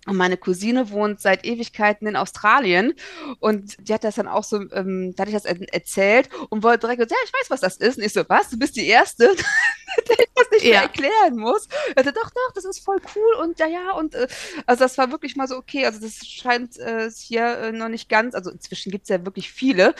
[0.07, 2.93] Und meine Cousine wohnt seit Ewigkeiten in Australien
[3.39, 6.79] und die hat das dann auch so, ähm, da hatte ich das erzählt und wollte
[6.79, 7.97] direkt gesagt, ja, ich weiß, was das ist.
[7.97, 9.25] Und ich so, was, du bist die Erste,
[10.09, 10.71] der ich das nicht ja.
[10.71, 11.67] mehr erklären muss.
[11.95, 14.27] Er so, doch, doch, das ist voll cool und ja, ja, und äh,
[14.65, 15.85] also das war wirklich mal so okay.
[15.85, 19.51] Also das scheint äh, hier äh, noch nicht ganz, also inzwischen gibt es ja wirklich
[19.51, 19.93] viele,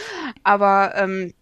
[0.44, 1.34] aber ähm,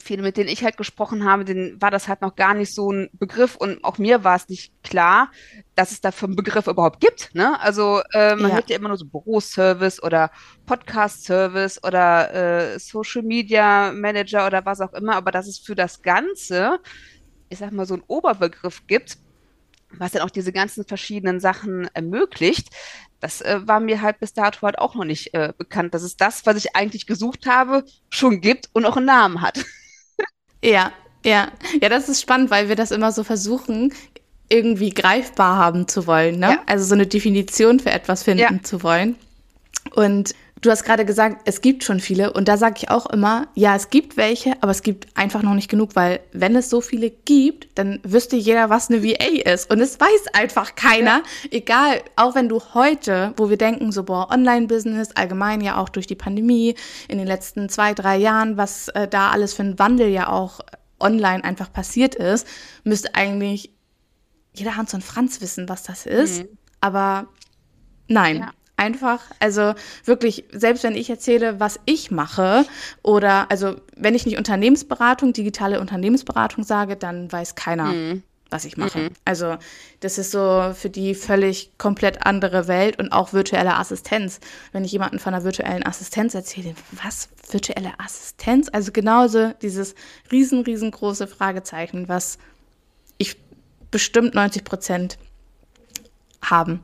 [0.00, 2.92] viele, mit denen ich halt gesprochen habe, denen war das halt noch gar nicht so
[2.92, 5.30] ein Begriff und auch mir war es nicht klar,
[5.74, 7.34] dass es dafür einen Begriff überhaupt gibt.
[7.34, 7.58] Ne?
[7.60, 8.56] Also äh, man ja.
[8.56, 10.30] hört ja immer nur so Büroservice oder
[10.66, 16.02] Podcast-Service oder äh, Social Media Manager oder was auch immer, aber dass es für das
[16.02, 16.78] Ganze,
[17.48, 19.18] ich sag mal, so einen Oberbegriff gibt,
[19.98, 22.70] was dann auch diese ganzen verschiedenen Sachen ermöglicht,
[23.22, 26.16] das äh, war mir halt bis dato halt auch noch nicht äh, bekannt, dass es
[26.16, 29.64] das, was ich eigentlich gesucht habe, schon gibt und auch einen Namen hat.
[30.64, 30.92] Ja,
[31.24, 31.48] ja.
[31.80, 33.92] Ja, das ist spannend, weil wir das immer so versuchen,
[34.48, 36.38] irgendwie greifbar haben zu wollen.
[36.38, 36.50] Ne?
[36.50, 36.62] Ja.
[36.66, 38.62] Also so eine Definition für etwas finden ja.
[38.62, 39.16] zu wollen.
[39.94, 42.32] Und du hast gerade gesagt, es gibt schon viele.
[42.32, 45.54] Und da sage ich auch immer, ja, es gibt welche, aber es gibt einfach noch
[45.54, 49.70] nicht genug, weil wenn es so viele gibt, dann wüsste jeder, was eine VA ist.
[49.70, 51.22] Und es weiß einfach keiner.
[51.42, 51.50] Ja.
[51.50, 56.06] Egal, auch wenn du heute, wo wir denken, so, boah, Online-Business, allgemein ja auch durch
[56.06, 56.76] die Pandemie
[57.08, 60.60] in den letzten zwei, drei Jahren, was äh, da alles für ein Wandel ja auch
[61.00, 62.46] online einfach passiert ist,
[62.84, 63.72] müsste eigentlich
[64.54, 66.44] jeder Hans und Franz wissen, was das ist.
[66.44, 66.58] Mhm.
[66.80, 67.26] Aber
[68.06, 68.36] nein.
[68.36, 72.64] Ja einfach, also wirklich, selbst wenn ich erzähle, was ich mache,
[73.02, 78.22] oder also wenn ich nicht Unternehmensberatung, digitale Unternehmensberatung sage, dann weiß keiner, mhm.
[78.50, 78.98] was ich mache.
[78.98, 79.10] Mhm.
[79.24, 79.56] Also
[80.00, 84.40] das ist so für die völlig komplett andere Welt und auch virtuelle Assistenz.
[84.72, 88.68] Wenn ich jemanden von einer virtuellen Assistenz erzähle, was virtuelle Assistenz?
[88.72, 89.94] Also genauso dieses
[90.30, 92.38] riesen, riesengroße Fragezeichen, was
[93.18, 93.36] ich
[93.90, 95.18] bestimmt 90 Prozent
[96.42, 96.80] haben.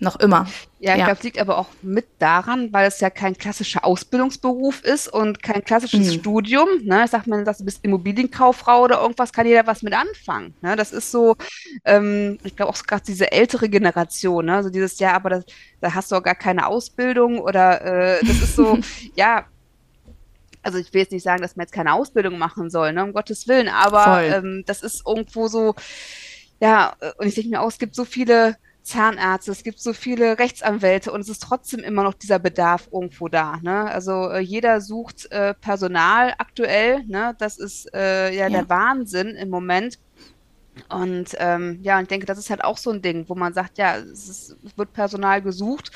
[0.00, 0.46] Noch immer.
[0.78, 1.06] Ja, ich ja.
[1.06, 5.42] glaube, es liegt aber auch mit daran, weil es ja kein klassischer Ausbildungsberuf ist und
[5.42, 6.20] kein klassisches mhm.
[6.20, 6.68] Studium.
[6.84, 7.02] Ne?
[7.04, 10.54] Ich sag mal, du bist Immobilienkauffrau oder irgendwas, kann jeder was mit anfangen.
[10.60, 10.76] Ne?
[10.76, 11.36] Das ist so,
[11.84, 14.62] ähm, ich glaube auch gerade diese ältere Generation, ne?
[14.62, 15.44] so dieses, ja, aber das,
[15.80, 18.78] da hast du auch gar keine Ausbildung oder äh, das ist so,
[19.16, 19.46] ja,
[20.62, 23.02] also ich will jetzt nicht sagen, dass man jetzt keine Ausbildung machen soll, ne?
[23.02, 25.74] um Gottes Willen, aber ähm, das ist irgendwo so,
[26.60, 28.56] ja, und ich denke mir auch, es gibt so viele
[28.88, 33.28] Zahnärzte, es gibt so viele Rechtsanwälte und es ist trotzdem immer noch dieser Bedarf irgendwo
[33.28, 33.58] da.
[33.62, 33.84] Ne?
[33.84, 37.04] Also äh, jeder sucht äh, Personal aktuell.
[37.04, 37.36] Ne?
[37.38, 39.98] Das ist äh, ja, ja, der Wahnsinn im Moment.
[40.88, 43.78] Und ähm, ja, ich denke, das ist halt auch so ein Ding, wo man sagt,
[43.78, 45.90] ja, es, ist, es wird Personal gesucht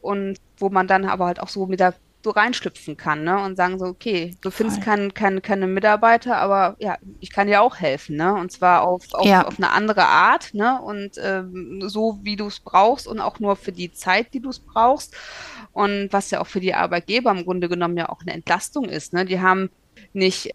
[0.00, 3.42] und wo man dann aber halt auch so mit der so reinschlüpfen kann, ne?
[3.42, 7.62] Und sagen so, okay, du findest kein, kein, keine Mitarbeiter, aber ja, ich kann dir
[7.62, 8.34] auch helfen, ne?
[8.34, 9.46] Und zwar auf, auf, ja.
[9.46, 10.80] auf eine andere Art, ne?
[10.82, 14.50] Und ähm, so, wie du es brauchst und auch nur für die Zeit, die du
[14.50, 15.16] es brauchst.
[15.72, 19.12] Und was ja auch für die Arbeitgeber im Grunde genommen ja auch eine Entlastung ist,
[19.12, 19.24] ne?
[19.24, 19.70] Die haben
[20.12, 20.52] nicht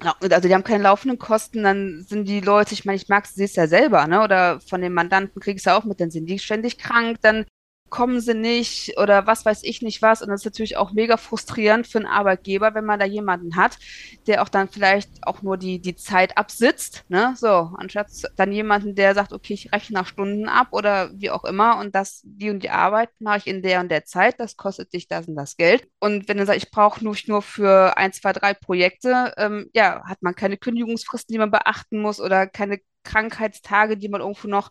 [0.00, 3.44] also die haben keine laufenden Kosten, dann sind die Leute, ich meine, ich mag, sie
[3.44, 4.22] es ja selber, ne?
[4.22, 7.46] Oder von den Mandanten kriegst du auch mit, dann sind die ständig krank, dann
[7.94, 10.20] kommen sie nicht oder was weiß ich nicht was.
[10.20, 13.78] Und das ist natürlich auch mega frustrierend für einen Arbeitgeber, wenn man da jemanden hat,
[14.26, 17.04] der auch dann vielleicht auch nur die, die Zeit absitzt.
[17.08, 17.34] Ne?
[17.36, 21.44] So, anstatt dann jemanden, der sagt, okay, ich rechne nach Stunden ab oder wie auch
[21.44, 24.56] immer und das, die und die Arbeit mache ich in der und der Zeit, das
[24.56, 25.86] kostet dich das und das Geld.
[26.00, 30.02] Und wenn er sagt, ich brauche nur, nur für ein, zwei, drei Projekte, ähm, ja,
[30.04, 34.70] hat man keine Kündigungsfristen, die man beachten muss oder keine Krankheitstage, die man irgendwo noch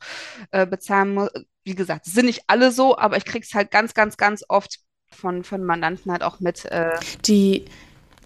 [0.52, 1.30] äh, bezahlen muss.
[1.64, 4.80] Wie gesagt, sind nicht alle so, aber ich kriege es halt ganz, ganz, ganz oft
[5.12, 6.66] von, von Mandanten halt auch mit.
[6.66, 6.92] Äh,
[7.26, 7.66] die,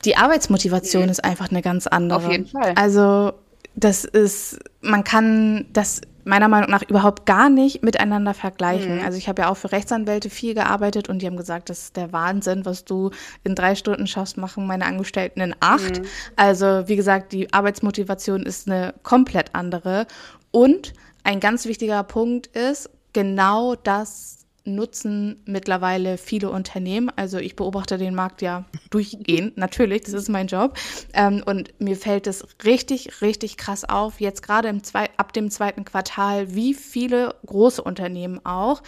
[0.05, 1.09] die Arbeitsmotivation mhm.
[1.09, 2.25] ist einfach eine ganz andere.
[2.25, 2.73] Auf jeden Fall.
[2.75, 3.33] Also
[3.75, 8.97] das ist, man kann das meiner Meinung nach überhaupt gar nicht miteinander vergleichen.
[8.97, 9.05] Mhm.
[9.05, 11.95] Also ich habe ja auch für Rechtsanwälte viel gearbeitet und die haben gesagt, das ist
[11.95, 13.11] der Wahnsinn, was du
[13.43, 16.01] in drei Stunden schaffst, machen meine Angestellten in acht.
[16.01, 16.05] Mhm.
[16.35, 20.05] Also wie gesagt, die Arbeitsmotivation ist eine komplett andere.
[20.51, 27.09] Und ein ganz wichtiger Punkt ist, genau das nutzen mittlerweile viele Unternehmen.
[27.15, 30.77] Also ich beobachte den Markt ja durchgehend, natürlich, das ist mein Job.
[31.13, 34.69] Ähm, und mir fällt es richtig, richtig krass auf, jetzt gerade
[35.17, 38.83] ab dem zweiten Quartal, wie viele große Unternehmen auch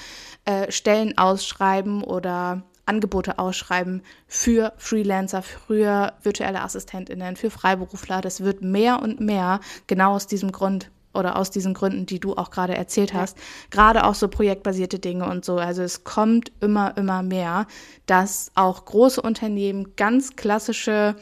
[0.45, 8.21] äh, Stellen ausschreiben oder Angebote ausschreiben für Freelancer, für virtuelle Assistentinnen, für Freiberufler.
[8.21, 12.35] Das wird mehr und mehr genau aus diesem Grund oder aus diesen Gründen, die du
[12.35, 13.43] auch gerade erzählt hast, ja.
[13.69, 15.57] gerade auch so projektbasierte Dinge und so.
[15.57, 17.67] Also es kommt immer, immer mehr,
[18.05, 21.15] dass auch große Unternehmen, ganz klassische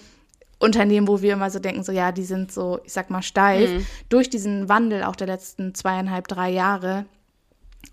[0.59, 3.69] Unternehmen, wo wir immer so denken, so ja, die sind so, ich sag mal, steif,
[3.69, 3.85] mhm.
[4.09, 7.05] durch diesen Wandel auch der letzten zweieinhalb, drei Jahre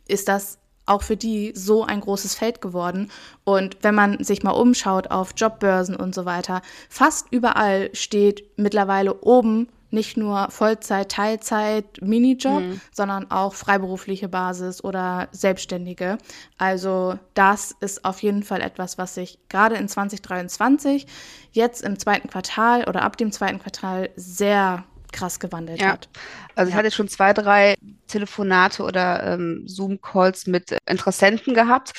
[0.07, 3.11] ist das auch für die so ein großes Feld geworden.
[3.45, 9.23] Und wenn man sich mal umschaut auf Jobbörsen und so weiter, fast überall steht mittlerweile
[9.23, 12.81] oben nicht nur Vollzeit, Teilzeit, Minijob, mhm.
[12.93, 16.19] sondern auch freiberufliche Basis oder Selbstständige.
[16.59, 21.07] Also das ist auf jeden Fall etwas, was sich gerade in 2023
[21.53, 25.93] jetzt im zweiten Quartal oder ab dem zweiten Quartal sehr krass gewandelt ja.
[25.93, 26.09] hat.
[26.55, 27.75] Also ich hatte schon zwei, drei
[28.07, 31.93] Telefonate oder ähm, Zoom-Calls mit Interessenten gehabt,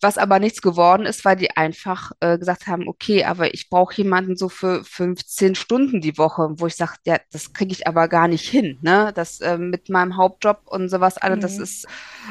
[0.00, 3.94] was aber nichts geworden ist, weil die einfach äh, gesagt haben, okay, aber ich brauche
[3.94, 8.08] jemanden so für 15 Stunden die Woche, wo ich sage, ja, das kriege ich aber
[8.08, 9.12] gar nicht hin, ne?
[9.14, 11.42] Das äh, mit meinem Hauptjob und sowas, alles, mhm.
[11.42, 11.86] das ist,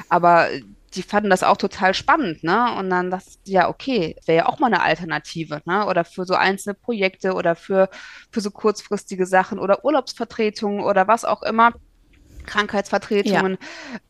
[0.10, 0.50] aber
[0.94, 2.74] die fanden das auch total spannend, ne?
[2.78, 5.86] Und dann dachte ich, ja, okay, wäre ja auch mal eine Alternative, ne?
[5.86, 7.90] Oder für so einzelne Projekte oder für,
[8.32, 11.74] für so kurzfristige Sachen oder Urlaubsvertretungen oder was auch immer.
[12.46, 13.58] Krankheitsvertretungen.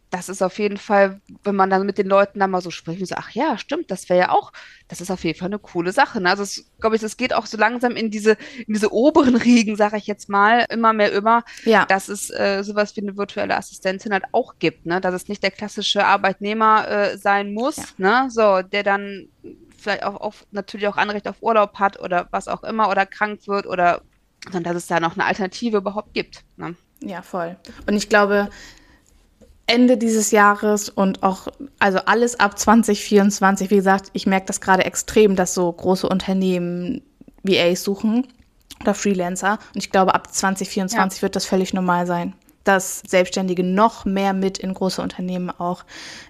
[0.10, 3.02] Das ist auf jeden Fall, wenn man dann mit den Leuten dann mal so spricht
[3.02, 4.54] und so, ach ja, stimmt, das wäre ja auch,
[4.88, 6.22] das ist auf jeden Fall eine coole Sache.
[6.22, 6.30] Ne?
[6.30, 9.98] Also glaube ich, es geht auch so langsam in diese, in diese oberen Riegen, sage
[9.98, 11.86] ich jetzt mal, immer mehr immer, ja.
[11.86, 15.02] dass es äh, sowas wie eine virtuelle Assistentin halt auch gibt, ne?
[15.02, 17.84] Dass es nicht der klassische Arbeitnehmer äh, sein muss, ja.
[17.98, 18.30] ne?
[18.30, 19.28] So, der dann
[19.78, 23.48] vielleicht auch, auch natürlich auch Anrecht auf Urlaub hat oder was auch immer oder krank
[23.48, 24.02] wird oder
[24.46, 26.44] sondern dass es da noch eine Alternative überhaupt gibt.
[26.58, 26.76] Ne?
[27.02, 27.58] Ja, voll.
[27.86, 28.50] Und ich glaube,
[29.68, 31.48] Ende dieses Jahres und auch,
[31.80, 33.70] also alles ab 2024.
[33.70, 37.02] Wie gesagt, ich merke das gerade extrem, dass so große Unternehmen
[37.44, 38.28] VAs suchen
[38.82, 39.60] oder Freelancer.
[39.74, 41.22] Und ich glaube, ab 2024 ja.
[41.22, 42.34] wird das völlig normal sein
[42.68, 45.84] dass Selbstständige noch mehr mit in große Unternehmen auch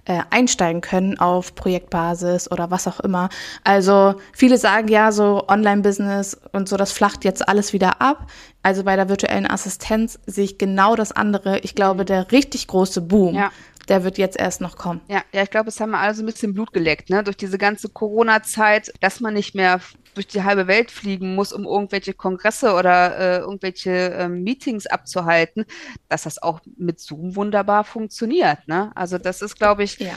[0.06, 3.30] äh, einsteigen können auf Projektbasis oder was auch immer.
[3.63, 8.28] Also viele sagen ja, so Online-Business und so, das flacht jetzt alles wieder ab.
[8.63, 11.60] Also bei der virtuellen Assistenz sehe ich genau das andere.
[11.60, 13.52] Ich glaube, der richtig große Boom, ja
[13.88, 15.02] der wird jetzt erst noch kommen.
[15.08, 17.23] Ja, ja, ich glaube, es haben wir alle so ein bisschen Blut geleckt, ne?
[17.23, 19.80] Durch diese ganze Corona-Zeit, dass man nicht mehr
[20.17, 25.65] durch die halbe Welt fliegen muss, um irgendwelche Kongresse oder äh, irgendwelche äh, Meetings abzuhalten,
[26.10, 28.67] dass das auch mit Zoom wunderbar funktioniert.
[28.67, 28.91] Ne?
[28.95, 30.15] Also das ist, glaube ich, ja.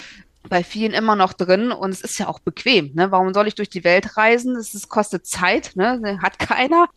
[0.48, 2.92] bei vielen immer noch drin und es ist ja auch bequem.
[2.94, 3.12] Ne?
[3.12, 4.56] Warum soll ich durch die Welt reisen?
[4.56, 6.18] Es kostet Zeit, ne?
[6.22, 6.88] Hat keiner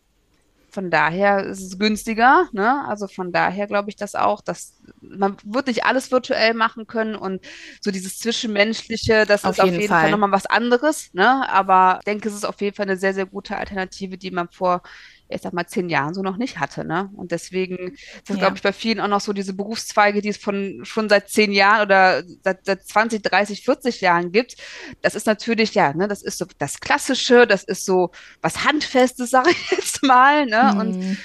[0.74, 2.84] von daher ist es günstiger, ne?
[2.88, 7.14] Also von daher glaube ich das auch, dass man wird nicht alles virtuell machen können
[7.16, 7.44] und
[7.80, 10.10] so dieses Zwischenmenschliche, das Auf ist auf jeden jeden Fall.
[10.10, 11.48] Fall nochmal was anderes, ne?
[11.48, 14.48] Aber ich denke, es ist auf jeden Fall eine sehr, sehr gute Alternative, die man
[14.50, 14.82] vor,
[15.28, 17.10] ich sag mal, zehn Jahren so noch nicht hatte, ne?
[17.16, 18.38] Und deswegen ist das, Ja.
[18.38, 21.52] glaube ich, bei vielen auch noch so diese Berufszweige, die es von schon seit zehn
[21.52, 24.56] Jahren oder seit, seit 20, 30, 40 Jahren gibt.
[25.02, 28.10] Das ist natürlich, ja, ne, das ist so das Klassische, das ist so
[28.42, 30.74] was Handfestes, sage ich jetzt mal, ne?
[30.78, 31.24] Und Hm.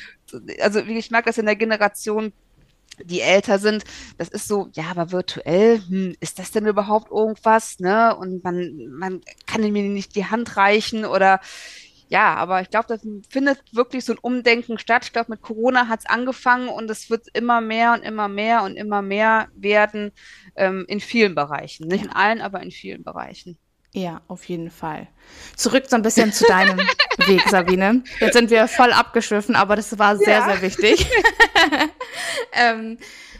[0.61, 2.33] also wie ich mag das in der Generation,
[3.03, 3.83] die älter sind,
[4.17, 8.15] das ist so, ja, aber virtuell, hm, ist das denn überhaupt irgendwas, ne?
[8.17, 11.39] Und man, man kann mir nicht die Hand reichen oder
[12.09, 15.05] ja, aber ich glaube, das findet wirklich so ein Umdenken statt.
[15.05, 18.63] Ich glaube, mit Corona hat es angefangen und es wird immer mehr und immer mehr
[18.63, 20.11] und immer mehr werden
[20.55, 21.87] ähm, in vielen Bereichen.
[21.87, 23.57] Nicht in allen, aber in vielen Bereichen.
[23.93, 25.07] Ja, auf jeden Fall.
[25.55, 26.77] Zurück so ein bisschen zu deinem
[27.27, 28.03] Weg, Sabine.
[28.19, 30.45] Jetzt sind wir voll abgeschwiffen, aber das war sehr, Ja.
[30.45, 31.07] sehr wichtig.
[32.53, 32.97] ähm,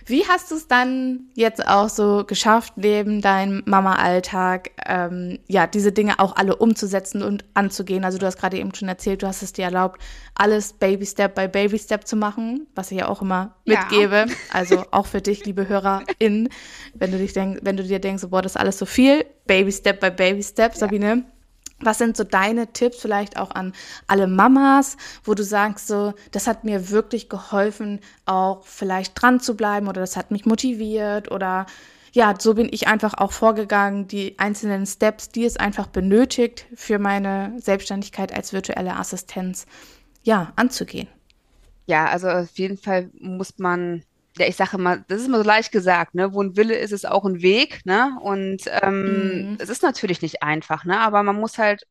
[0.10, 5.92] wie hast du es dann jetzt auch so geschafft, neben deinem Mama-Alltag, ähm, ja, diese
[5.92, 8.04] Dinge auch alle umzusetzen und anzugehen?
[8.04, 10.02] Also du hast gerade eben schon erzählt, du hast es dir erlaubt,
[10.36, 13.82] alles Baby Step by Baby Step zu machen, was ich ja auch immer Ja.
[13.82, 14.26] mitgebe.
[14.52, 16.50] Also auch für dich, liebe HörerInnen,
[16.96, 19.72] wenn du dich denk, wenn du dir denkst, boah, das ist alles so viel, Baby
[19.72, 21.24] Step by Baby Step, Sabine.
[21.82, 23.74] Was sind so deine Tipps vielleicht auch an
[24.08, 29.56] alle Mamas, wo du sagst, so, das hat mir wirklich geholfen, auch vielleicht dran zu
[29.56, 31.66] bleiben oder das hat mich motiviert oder
[32.12, 37.00] ja, so bin ich einfach auch vorgegangen, die einzelnen Steps, die es einfach benötigt für
[37.00, 39.66] meine Selbstständigkeit als virtuelle Assistenz,
[40.24, 41.08] ja, anzugehen.
[41.86, 44.04] Ja, also auf jeden Fall muss man,
[44.40, 46.34] ja, ich sage immer, das ist immer so leicht gesagt, ne?
[46.34, 48.18] Wo ein Wille ist, ist auch ein Weg, ne?
[48.22, 49.58] Und ähm, Mhm.
[49.58, 51.00] es ist natürlich nicht einfach, ne?
[51.00, 51.84] Aber man muss halt,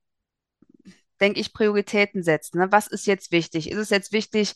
[1.21, 2.71] denke ich, Prioritäten setzen, ne?
[2.71, 3.71] Was ist jetzt wichtig?
[3.71, 4.55] Ist es jetzt wichtig,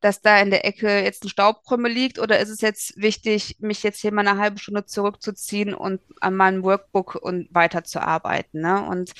[0.00, 3.82] dass da in der Ecke jetzt ein Staubkrümel liegt, oder ist es jetzt wichtig, mich
[3.82, 8.86] jetzt hier mal eine halbe Stunde zurückzuziehen und an meinem Workbook und weiterzuarbeiten, ne?
[8.86, 9.12] Und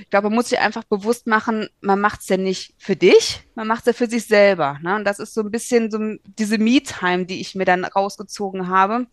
[0.00, 3.42] ich glaube, man muss sich einfach bewusst machen, man macht es ja nicht für dich,
[3.54, 4.78] man macht es ja für sich selber.
[4.82, 4.96] Ne?
[4.96, 5.98] Und das ist so ein bisschen so
[6.38, 9.06] diese Me-Time, die ich mir dann rausgezogen habe.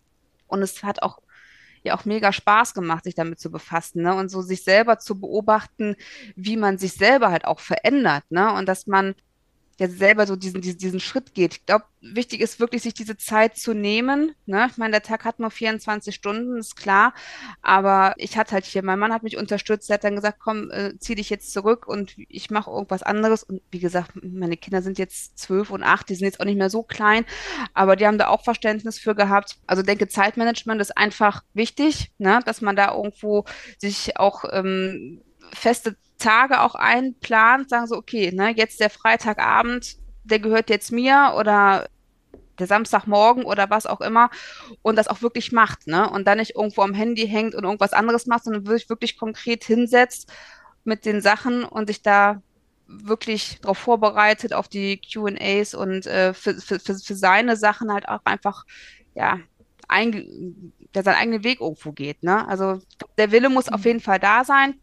[0.46, 1.20] Und es hat auch
[1.84, 4.14] ja auch mega Spaß gemacht, sich damit zu befassen, ne?
[4.14, 5.96] Und so sich selber zu beobachten,
[6.36, 8.52] wie man sich selber halt auch verändert, ne?
[8.52, 9.14] Und dass man
[9.78, 11.54] ja selber so diesen, diesen, diesen Schritt geht.
[11.54, 14.34] Ich glaube, wichtig ist wirklich, sich diese Zeit zu nehmen.
[14.46, 14.66] Ne?
[14.70, 17.14] Ich meine, der Tag hat nur 24 Stunden, ist klar.
[17.62, 20.70] Aber ich hatte halt hier, mein Mann hat mich unterstützt, er hat dann gesagt, komm,
[20.70, 23.42] äh, zieh dich jetzt zurück und ich mache irgendwas anderes.
[23.44, 26.58] Und wie gesagt, meine Kinder sind jetzt zwölf und acht, die sind jetzt auch nicht
[26.58, 27.24] mehr so klein,
[27.74, 29.58] aber die haben da auch Verständnis für gehabt.
[29.66, 32.40] Also denke, Zeitmanagement ist einfach wichtig, ne?
[32.44, 33.44] dass man da irgendwo
[33.78, 40.38] sich auch ähm, feste Tage auch einplant, sagen so, okay, ne, jetzt der Freitagabend, der
[40.38, 41.88] gehört jetzt mir oder
[42.58, 44.30] der Samstagmorgen oder was auch immer
[44.82, 46.08] und das auch wirklich macht, ne?
[46.08, 49.64] Und dann nicht irgendwo am Handy hängt und irgendwas anderes macht, sondern wirklich, wirklich konkret
[49.64, 50.30] hinsetzt
[50.84, 52.42] mit den Sachen und sich da
[52.86, 58.08] wirklich darauf vorbereitet, auf die Q&As und äh, für, für, für, für seine Sachen halt
[58.08, 58.64] auch einfach,
[59.14, 59.38] ja,
[59.88, 62.46] ein, der seinen eigenen Weg irgendwo geht, ne?
[62.48, 62.80] Also
[63.18, 64.74] der Wille muss auf jeden Fall da sein.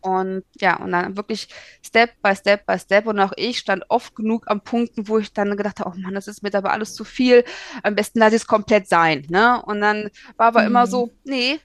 [0.00, 1.48] Und ja, und dann wirklich
[1.84, 3.06] Step by Step by Step.
[3.06, 6.14] Und auch ich stand oft genug am Punkten, wo ich dann gedacht habe, oh Mann,
[6.14, 7.44] das ist mir aber alles zu viel.
[7.82, 9.26] Am besten lasse ich es komplett sein.
[9.28, 9.62] Ne?
[9.64, 10.90] Und dann war aber immer Mhm.
[10.90, 11.60] so, nee,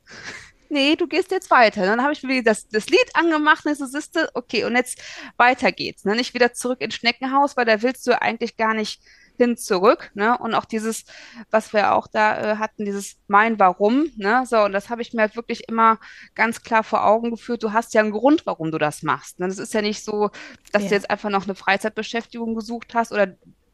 [0.70, 1.86] nee, du gehst jetzt weiter.
[1.86, 5.02] Dann habe ich mir das, das Lied angemacht und ich so, siehste, okay, und jetzt
[5.38, 6.06] weiter geht's.
[6.06, 6.16] Ne?
[6.16, 9.02] Nicht wieder zurück ins Schneckenhaus, weil da willst du eigentlich gar nicht
[9.38, 10.38] hin zurück, ne?
[10.38, 11.06] Und auch dieses,
[11.52, 14.44] was wir auch da äh, hatten, dieses Mein Warum, ne?
[14.46, 16.00] So, und das habe ich mir halt wirklich immer
[16.36, 17.64] ganz klar vor Augen geführt.
[17.64, 19.40] Du hast ja einen Grund, warum du das machst.
[19.40, 19.48] Ne?
[19.48, 20.30] Das ist ja nicht so,
[20.72, 20.90] dass Ja.
[20.90, 23.28] du jetzt einfach noch eine Freizeitbeschäftigung gesucht hast oder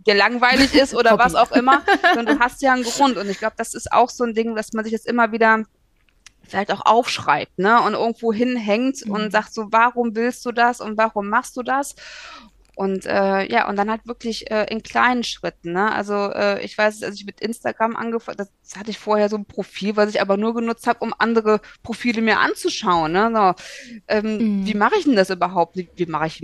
[0.07, 1.83] dir langweilig ist oder was auch immer,
[2.15, 3.17] sondern du hast ja einen Grund.
[3.17, 5.63] Und ich glaube, das ist auch so ein Ding, dass man sich das immer wieder
[6.47, 7.81] vielleicht auch aufschreibt, ne?
[7.81, 9.11] Und irgendwo hinhängt Mhm.
[9.11, 11.95] und sagt so, warum willst du das und warum machst du das?
[12.75, 15.91] Und äh, ja, und dann halt wirklich äh, in kleinen Schritten, ne?
[15.93, 19.45] Also äh, ich weiß, als ich mit Instagram angefangen, das hatte ich vorher so ein
[19.45, 23.31] Profil, was ich aber nur genutzt habe, um andere Profile mir anzuschauen, ne?
[23.35, 23.63] So,
[24.07, 24.65] ähm, Mhm.
[24.65, 25.75] wie mache ich denn das überhaupt?
[25.77, 26.41] Wie, wie mache ich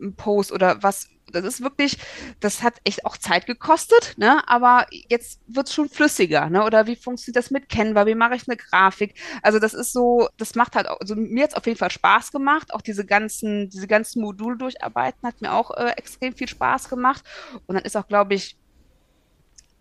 [0.00, 1.08] einen Post oder was?
[1.30, 1.98] Das ist wirklich,
[2.40, 4.42] das hat echt auch Zeit gekostet, ne?
[4.48, 6.64] Aber jetzt wird es schon flüssiger, ne?
[6.64, 8.06] Oder wie funktioniert das mit Canva?
[8.06, 9.14] Wie mache ich eine Grafik?
[9.42, 11.90] Also das ist so, das macht halt auch, also mir hat es auf jeden Fall
[11.90, 12.74] Spaß gemacht.
[12.74, 17.24] Auch diese ganzen, diese ganzen Module durcharbeiten hat mir auch äh, extrem viel Spaß gemacht.
[17.66, 18.59] Und dann ist auch, glaube ich,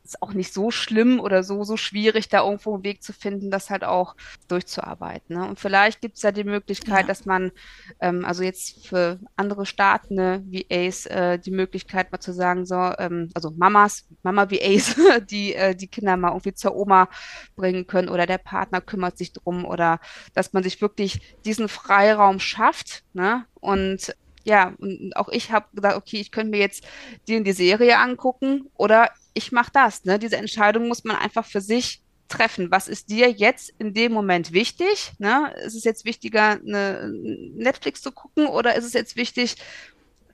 [0.10, 3.52] ist auch nicht so schlimm oder so, so schwierig, da irgendwo einen Weg zu finden,
[3.52, 4.16] das halt auch
[4.48, 5.36] durchzuarbeiten.
[5.36, 5.48] Ne?
[5.48, 7.08] Und vielleicht gibt es ja die Möglichkeit, ja.
[7.08, 7.52] dass man,
[8.00, 12.66] ähm, also jetzt für andere Staaten ne, wie Ace, äh, die Möglichkeit mal zu sagen,
[12.66, 14.96] so, ähm, also Mamas, Mama wie Ace,
[15.30, 17.08] die äh, die Kinder mal irgendwie zur Oma
[17.56, 20.00] bringen können oder der Partner kümmert sich drum oder
[20.34, 23.46] dass man sich wirklich diesen Freiraum schafft ne?
[23.60, 26.84] und ja, und auch ich habe gedacht, okay, ich könnte mir jetzt
[27.28, 30.06] die in die Serie angucken oder ich mache das.
[30.06, 30.20] Ne?
[30.20, 32.72] Diese Entscheidung muss man einfach für sich treffen.
[32.72, 35.14] Was ist dir jetzt in dem Moment wichtig?
[35.18, 35.54] Ne?
[35.66, 37.12] Ist es jetzt wichtiger, eine
[37.56, 39.56] Netflix zu gucken oder ist es jetzt wichtig,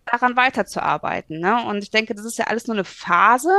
[0.05, 1.39] daran weiterzuarbeiten?
[1.39, 1.63] Ne?
[1.65, 3.49] Und ich denke, das ist ja alles nur eine Phase,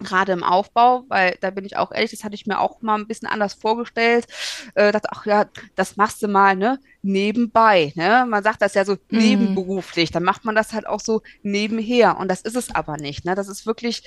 [0.00, 2.96] gerade im Aufbau, weil da bin ich auch ehrlich, das hatte ich mir auch mal
[2.96, 4.26] ein bisschen anders vorgestellt.
[4.74, 5.46] Äh, dachte, ach ja,
[5.76, 7.92] das machst du mal, ne, nebenbei.
[7.94, 8.26] Ne?
[8.28, 9.18] Man sagt das ja so mhm.
[9.18, 12.16] nebenberuflich, dann macht man das halt auch so nebenher.
[12.18, 13.24] Und das ist es aber nicht.
[13.24, 13.34] Ne?
[13.34, 14.02] Das ist wirklich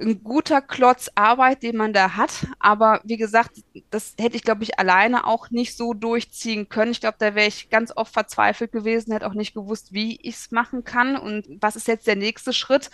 [0.00, 2.46] ein guter Klotz Arbeit, den man da hat.
[2.58, 6.92] Aber wie gesagt, das hätte ich, glaube ich, alleine auch nicht so durchziehen können.
[6.92, 10.36] Ich glaube, da wäre ich ganz oft verzweifelt gewesen, hätte auch nicht gewusst, wie ich
[10.36, 12.90] es machen kann und was ist jetzt der nächste Schritt.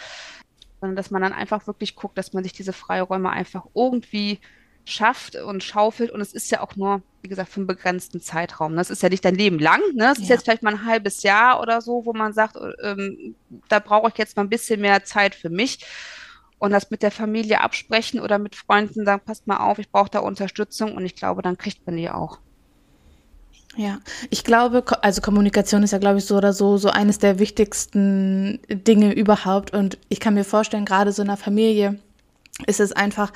[0.81, 4.41] Sondern dass man dann einfach wirklich guckt, dass man sich diese Freiräume einfach irgendwie
[4.85, 6.11] schafft und schaufelt.
[6.11, 8.77] Und es ist ja auch nur, wie gesagt, für einen begrenzten Zeitraum.
[8.77, 9.81] Das ist ja nicht dein Leben lang.
[9.95, 10.13] Ne?
[10.13, 10.25] Es ja.
[10.25, 13.35] ist jetzt vielleicht mal ein halbes Jahr oder so, wo man sagt, ähm,
[13.69, 15.85] da brauche ich jetzt mal ein bisschen mehr Zeit für mich
[16.59, 20.11] und das mit der Familie absprechen oder mit Freunden sagen, passt mal auf, ich brauche
[20.11, 22.39] da Unterstützung und ich glaube, dann kriegt man die auch.
[23.77, 23.99] Ja,
[24.31, 28.59] ich glaube, also Kommunikation ist ja, glaube ich, so oder so, so eines der wichtigsten
[28.69, 29.75] Dinge überhaupt.
[29.75, 31.99] Und ich kann mir vorstellen, gerade so in einer Familie
[32.67, 33.35] ist es einfach,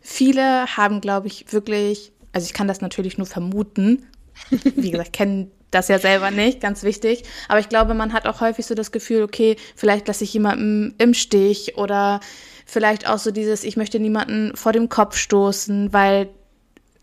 [0.00, 4.04] viele haben, glaube ich, wirklich, also ich kann das natürlich nur vermuten,
[4.50, 7.24] wie gesagt, kennen das ja selber nicht, ganz wichtig.
[7.48, 10.94] Aber ich glaube, man hat auch häufig so das Gefühl, okay, vielleicht lasse ich jemanden
[10.98, 12.20] im Stich oder
[12.64, 16.28] vielleicht auch so dieses, ich möchte niemanden vor dem Kopf stoßen, weil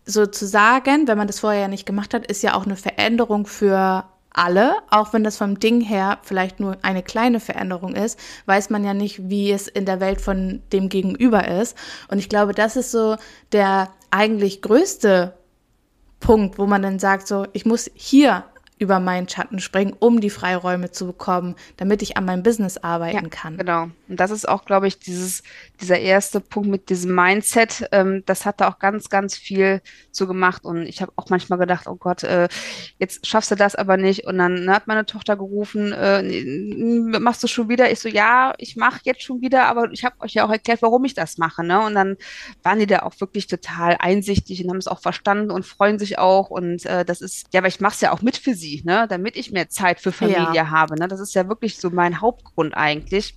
[0.04, 4.04] sozusagen, wenn man das vorher ja nicht gemacht hat, ist ja auch eine Veränderung für
[4.36, 8.84] alle, auch wenn das vom Ding her vielleicht nur eine kleine Veränderung ist, weiß man
[8.84, 11.76] ja nicht, wie es in der Welt von dem Gegenüber ist.
[12.08, 13.16] Und ich glaube, das ist so
[13.52, 15.34] der eigentlich größte
[16.20, 18.44] Punkt, wo man dann sagt, so, ich muss hier
[18.78, 23.24] über meinen Schatten springen, um die Freiräume zu bekommen, damit ich an meinem Business arbeiten
[23.24, 23.56] ja, kann.
[23.56, 23.84] Genau.
[24.08, 25.42] Und das ist auch, glaube ich, dieses,
[25.80, 27.88] dieser erste Punkt mit diesem Mindset.
[27.92, 30.64] Ähm, das hat da auch ganz, ganz viel zu gemacht.
[30.64, 32.48] Und ich habe auch manchmal gedacht, oh Gott, äh,
[32.98, 34.26] jetzt schaffst du das aber nicht.
[34.26, 37.90] Und dann hat meine Tochter gerufen, äh, machst du schon wieder?
[37.90, 40.82] Ich so, ja, ich mache jetzt schon wieder, aber ich habe euch ja auch erklärt,
[40.82, 41.64] warum ich das mache.
[41.64, 41.80] Ne?
[41.80, 42.16] Und dann
[42.62, 46.18] waren die da auch wirklich total einsichtig und haben es auch verstanden und freuen sich
[46.18, 46.50] auch.
[46.50, 48.82] Und äh, das ist, ja, weil ich mache es ja auch mit für sie sie,
[48.84, 50.70] ne, damit ich mehr Zeit für Familie ja.
[50.70, 50.98] habe.
[50.98, 51.08] Ne?
[51.08, 53.36] Das ist ja wirklich so mein Hauptgrund eigentlich.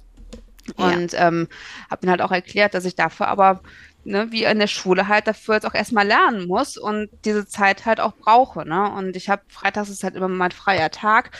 [0.75, 1.27] Und ja.
[1.27, 1.47] ähm,
[1.89, 3.61] habe mir halt auch erklärt, dass ich dafür aber,
[4.03, 7.85] ne, wie in der Schule halt dafür jetzt auch erstmal lernen muss und diese Zeit
[7.85, 8.67] halt auch brauche.
[8.67, 8.91] Ne?
[8.91, 11.31] Und ich habe freitags ist halt immer mein freier Tag.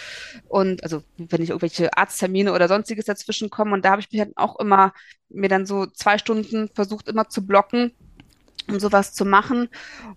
[0.48, 4.22] Und also wenn ich irgendwelche Arzttermine oder sonstiges dazwischen komme, und da habe ich mich
[4.22, 4.94] halt auch immer
[5.30, 7.94] mir dann so zwei Stunden versucht immer zu blocken,
[8.68, 9.70] um sowas zu machen.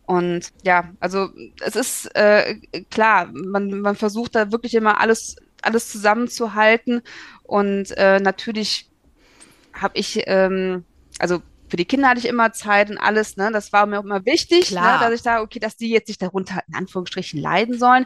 [0.07, 1.29] Und ja, also
[1.65, 2.57] es ist äh,
[2.91, 7.03] klar, man, man versucht da wirklich immer alles, alles zusammenzuhalten.
[7.43, 8.91] Und äh, natürlich
[9.73, 10.85] habe ich, ähm,
[11.19, 13.51] also für die Kinder hatte ich immer Zeit und alles, ne?
[13.51, 14.99] Das war mir auch immer wichtig, ne?
[15.01, 18.05] dass ich sage, okay, dass die jetzt sich darunter in Anführungsstrichen leiden sollen.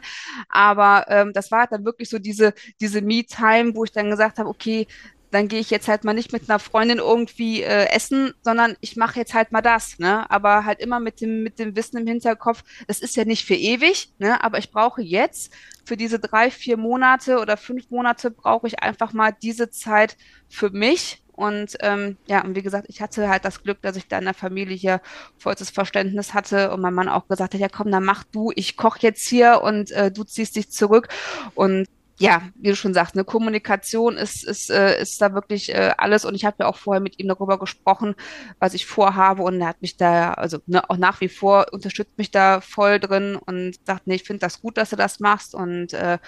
[0.49, 4.49] Aber ähm, das war dann wirklich so diese, diese Me-Time, wo ich dann gesagt habe,
[4.49, 4.87] okay,
[5.31, 8.97] dann gehe ich jetzt halt mal nicht mit einer Freundin irgendwie äh, essen, sondern ich
[8.97, 10.31] mache jetzt halt mal das, ne?
[10.31, 13.55] Aber halt immer mit dem, mit dem Wissen im Hinterkopf, das ist ja nicht für
[13.55, 14.43] ewig, ne?
[14.43, 15.53] Aber ich brauche jetzt
[15.85, 20.17] für diese drei, vier Monate oder fünf Monate brauche ich einfach mal diese Zeit
[20.49, 21.23] für mich.
[21.33, 24.25] Und ähm, ja, und wie gesagt, ich hatte halt das Glück, dass ich da in
[24.25, 25.03] der Familie hier
[25.37, 28.77] vollstes Verständnis hatte und mein Mann auch gesagt hat, ja komm, dann mach du, ich
[28.79, 31.09] koche jetzt hier und äh, du ziehst dich zurück.
[31.55, 31.87] Und
[32.19, 36.25] ja, wie du schon sagst, eine Kommunikation ist, ist, äh, ist da wirklich äh, alles.
[36.25, 38.15] Und ich habe ja auch vorher mit ihm darüber gesprochen,
[38.59, 39.43] was ich vorhabe.
[39.43, 43.01] Und er hat mich da, also ne, auch nach wie vor unterstützt mich da voll
[43.01, 45.55] drin und sagt, nee, ich finde das gut, dass du das machst.
[45.55, 46.19] Und äh,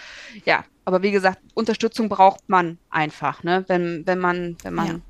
[0.45, 5.01] ja, aber wie gesagt, Unterstützung braucht man einfach, ne, wenn, wenn man, wenn man ja.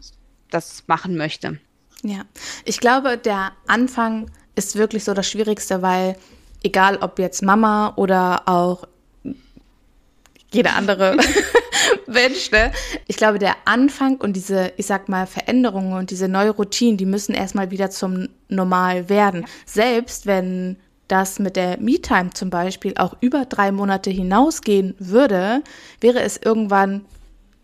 [0.50, 1.58] das machen möchte.
[2.04, 2.22] Ja,
[2.64, 6.16] ich glaube, der Anfang ist wirklich so das Schwierigste, weil
[6.62, 8.84] egal ob jetzt Mama oder auch
[10.52, 11.16] jeder andere
[12.06, 12.72] Mensch, ne?
[13.06, 17.06] Ich glaube, der Anfang und diese, ich sag mal, Veränderungen und diese neue Routine, die
[17.06, 19.46] müssen erstmal wieder zum Normal werden.
[19.66, 20.76] Selbst wenn
[21.08, 25.62] das mit der Me-Time zum Beispiel auch über drei Monate hinausgehen würde,
[26.00, 27.04] wäre es irgendwann,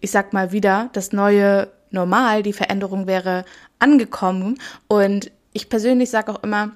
[0.00, 2.42] ich sag mal wieder, das neue Normal.
[2.42, 3.44] Die Veränderung wäre
[3.78, 4.58] angekommen.
[4.88, 6.72] Und ich persönlich sage auch immer,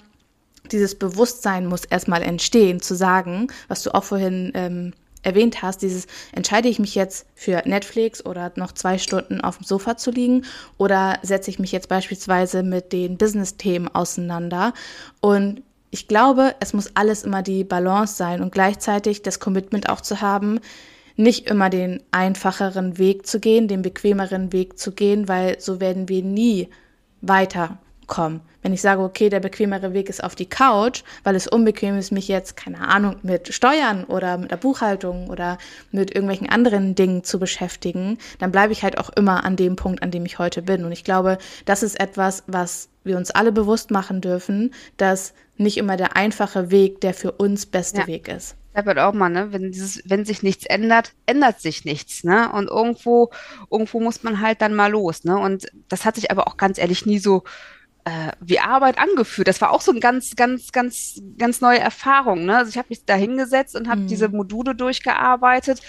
[0.71, 4.93] dieses Bewusstsein muss erstmal entstehen, zu sagen, was du auch vorhin ähm,
[5.23, 9.64] erwähnt hast, dieses entscheide ich mich jetzt für Netflix oder noch zwei Stunden auf dem
[9.64, 10.45] Sofa zu liegen?
[10.77, 14.73] Oder setze ich mich jetzt beispielsweise mit den Business-Themen auseinander?
[15.21, 20.01] Und ich glaube, es muss alles immer die Balance sein und gleichzeitig das Commitment auch
[20.01, 20.61] zu haben,
[21.16, 26.09] nicht immer den einfacheren Weg zu gehen, den bequemeren Weg zu gehen, weil so werden
[26.09, 26.69] wir nie
[28.09, 28.41] weiterkommen.
[28.63, 32.11] Wenn ich sage, okay, der bequemere Weg ist auf die Couch, weil es unbequem ist,
[32.11, 35.59] mich jetzt, keine Ahnung, mit Steuern oder mit der Buchhaltung oder
[35.93, 40.03] mit irgendwelchen anderen Dingen zu beschäftigen, dann bleibe ich halt auch immer an dem Punkt,
[40.03, 40.85] an dem ich heute bin.
[40.85, 45.77] Und ich glaube, das ist etwas, was wir uns alle bewusst machen dürfen, dass nicht
[45.77, 48.07] immer der einfache Weg der für uns beste ja.
[48.07, 48.57] Weg ist.
[48.75, 49.49] Das wird auch mal, ne?
[49.51, 52.53] Wenn dieses, wenn sich nichts ändert, ändert sich nichts, ne?
[52.53, 53.31] Und irgendwo,
[53.73, 55.37] irgendwo muss man halt dann mal los, ne?
[55.37, 57.43] Und das hat sich aber auch ganz ehrlich nie so
[58.09, 59.49] äh, wie Arbeit angefühlt.
[59.49, 62.47] Das war auch so eine ganz, ganz, ganz, ganz neue Erfahrung.
[62.47, 62.57] Ne?
[62.57, 64.07] Also ich habe mich da hingesetzt und habe mhm.
[64.07, 65.83] diese Module durchgearbeitet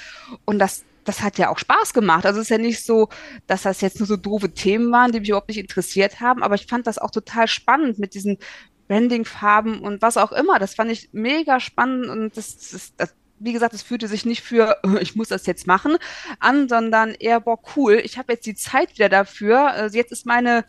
[0.43, 2.26] und das, das hat ja auch Spaß gemacht.
[2.26, 3.07] Also es ist ja nicht so,
[3.47, 6.55] dass das jetzt nur so doofe Themen waren, die mich überhaupt nicht interessiert haben, aber
[6.55, 8.38] ich fand das auch total spannend mit diesen
[8.89, 10.59] Branding-Farben und was auch immer.
[10.59, 14.41] Das fand ich mega spannend und das, das, das wie gesagt, es fühlte sich nicht
[14.41, 15.97] für, ich muss das jetzt machen,
[16.39, 19.71] an, sondern eher, boah, cool, ich habe jetzt die Zeit wieder dafür.
[19.71, 20.65] Also jetzt ist meine,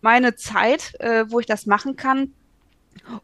[0.00, 2.32] meine Zeit, äh, wo ich das machen kann.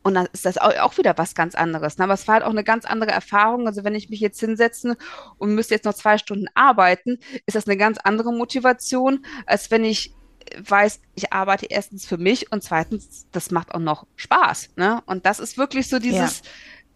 [0.02, 1.98] Und dann ist das auch wieder was ganz anderes.
[1.98, 2.04] Ne?
[2.04, 3.66] Aber es war halt auch eine ganz andere Erfahrung.
[3.66, 4.96] Also wenn ich mich jetzt hinsetze
[5.36, 9.84] und müsste jetzt noch zwei Stunden arbeiten, ist das eine ganz andere Motivation, als wenn
[9.84, 10.14] ich
[10.56, 14.70] weiß, ich arbeite erstens für mich und zweitens, das macht auch noch Spaß.
[14.76, 15.02] Ne?
[15.06, 16.44] Und das ist wirklich so dieses, ja.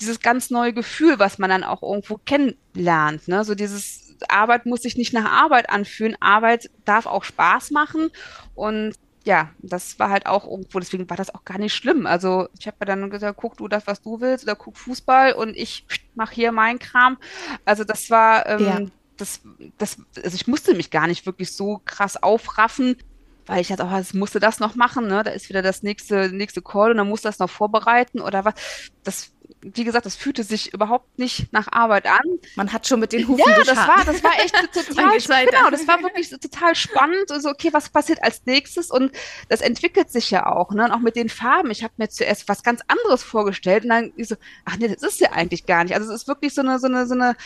[0.03, 3.28] Dieses ganz neue Gefühl, was man dann auch irgendwo kennenlernt.
[3.28, 3.44] Ne?
[3.44, 6.16] So dieses Arbeit muss sich nicht nach Arbeit anfühlen.
[6.20, 8.11] Arbeit darf auch Spaß machen
[8.55, 8.94] und
[9.24, 12.07] ja, das war halt auch irgendwo, deswegen war das auch gar nicht schlimm.
[12.07, 15.34] Also ich habe ja dann gesagt, guck du das, was du willst, oder guck Fußball
[15.34, 17.18] und ich mache hier meinen Kram.
[17.64, 18.80] Also das war, ähm, ja.
[19.16, 19.40] das,
[19.78, 22.96] das, also ich musste mich gar nicht wirklich so krass aufraffen,
[23.47, 25.22] weil ich jetzt auch, es musste das noch machen, ne?
[25.24, 28.55] Da ist wieder das nächste, nächste Call und dann muss das noch vorbereiten oder was.
[29.05, 32.22] Das, wie gesagt, das fühlte sich überhaupt nicht nach Arbeit an.
[32.57, 35.86] Man hat schon mit den Hufen Ja, das war, das war echt total, genau, das
[35.86, 37.30] war wirklich total spannend.
[37.30, 38.90] Also, okay, was passiert als nächstes?
[38.90, 39.12] Und
[39.49, 40.84] das entwickelt sich ja auch, ne?
[40.84, 41.70] Und auch mit den Farben.
[41.70, 45.20] Ich habe mir zuerst was ganz anderes vorgestellt und dann so, ach nee, das ist
[45.20, 45.95] ja eigentlich gar nicht.
[45.95, 47.36] Also, es ist wirklich so eine, so eine, so eine,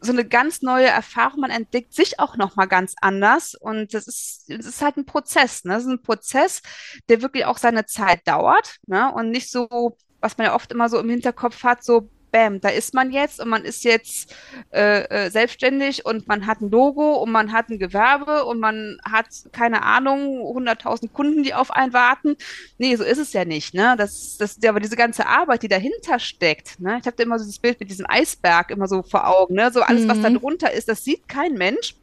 [0.00, 1.40] so eine ganz neue Erfahrung.
[1.40, 5.06] Man entdeckt sich auch noch mal ganz anders und das ist, das ist halt ein
[5.06, 5.64] Prozess.
[5.64, 5.74] Ne?
[5.74, 6.62] Das ist ein Prozess,
[7.08, 9.12] der wirklich auch seine Zeit dauert ne?
[9.12, 12.68] und nicht so, was man ja oft immer so im Hinterkopf hat, so bam, da
[12.68, 14.34] ist man jetzt und man ist jetzt
[14.72, 18.98] äh, äh, selbstständig und man hat ein Logo und man hat ein Gewerbe und man
[19.04, 22.36] hat, keine Ahnung, 100.000 Kunden, die auf einen warten.
[22.78, 23.74] Nee, so ist es ja nicht.
[23.74, 23.94] Ne?
[23.96, 26.98] Das, das, aber diese ganze Arbeit, die dahinter steckt, ne?
[27.00, 29.70] ich habe da immer so das Bild mit diesem Eisberg immer so vor Augen, ne?
[29.72, 30.08] so alles, mhm.
[30.08, 30.38] was da mhm.
[30.38, 31.94] drunter ist, das sieht kein Mensch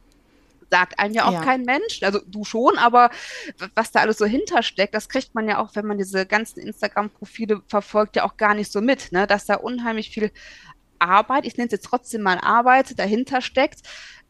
[0.70, 1.42] sagt einem ja auch ja.
[1.42, 2.02] kein Mensch.
[2.02, 3.10] Also du schon, aber
[3.74, 7.62] was da alles so hintersteckt, das kriegt man ja auch, wenn man diese ganzen Instagram-Profile
[7.68, 9.26] verfolgt, ja auch gar nicht so mit, ne?
[9.26, 10.30] Dass da unheimlich viel
[10.98, 13.80] Arbeit, ich nenne es jetzt trotzdem mal Arbeit, dahinter steckt,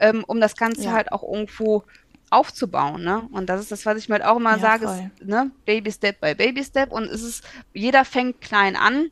[0.00, 0.92] ähm, um das Ganze ja.
[0.92, 1.84] halt auch irgendwo
[2.30, 3.28] aufzubauen, ne?
[3.32, 5.50] Und das ist das, was ich mir halt auch immer ja, sage, ist, ne?
[5.64, 9.10] Baby Step by Baby Step und es ist, jeder fängt klein an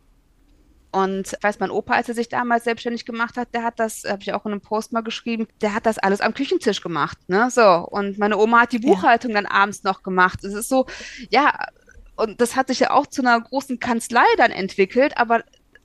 [0.94, 4.04] und ich weiß, mein Opa, als er sich damals selbstständig gemacht hat, der hat das,
[4.06, 7.18] habe ich auch in einem Post mal geschrieben, der hat das alles am Küchentisch gemacht.
[7.26, 7.50] Ne?
[7.50, 7.64] So.
[7.64, 9.42] Und meine Oma hat die Buchhaltung ja.
[9.42, 10.44] dann abends noch gemacht.
[10.44, 10.86] Es ist so,
[11.30, 11.66] ja,
[12.14, 15.42] und das hat sich ja auch zu einer großen Kanzlei dann entwickelt, aber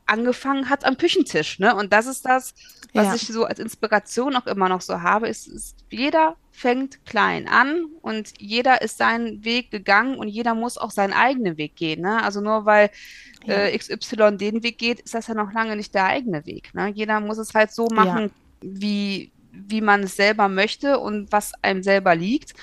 [0.09, 1.59] angefangen hat am Küchentisch.
[1.59, 1.75] Ne?
[1.75, 2.53] Und das ist das,
[2.93, 3.15] was ja.
[3.15, 7.85] ich so als Inspiration auch immer noch so habe, ist, ist, jeder fängt klein an
[8.01, 12.01] und jeder ist seinen Weg gegangen und jeder muss auch seinen eigenen Weg gehen.
[12.01, 12.21] Ne?
[12.23, 12.89] Also nur weil
[13.45, 13.55] ja.
[13.55, 16.73] äh, XY den Weg geht, ist das ja noch lange nicht der eigene Weg.
[16.73, 16.89] Ne?
[16.89, 18.29] Jeder muss es halt so machen, ja.
[18.61, 22.53] wie, wie man es selber möchte und was einem selber liegt.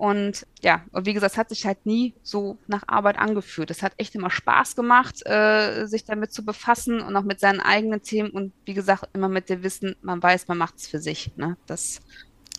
[0.00, 3.70] Und ja, und wie gesagt, es hat sich halt nie so nach Arbeit angefühlt.
[3.70, 7.60] Es hat echt immer Spaß gemacht, äh, sich damit zu befassen und auch mit seinen
[7.60, 11.00] eigenen Themen und wie gesagt, immer mit dem Wissen, man weiß, man macht es für
[11.00, 11.32] sich.
[11.36, 11.58] Ne?
[11.66, 12.00] Das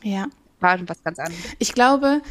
[0.04, 0.28] ja.
[0.60, 1.40] war schon was ganz anderes.
[1.58, 2.22] Ich glaube,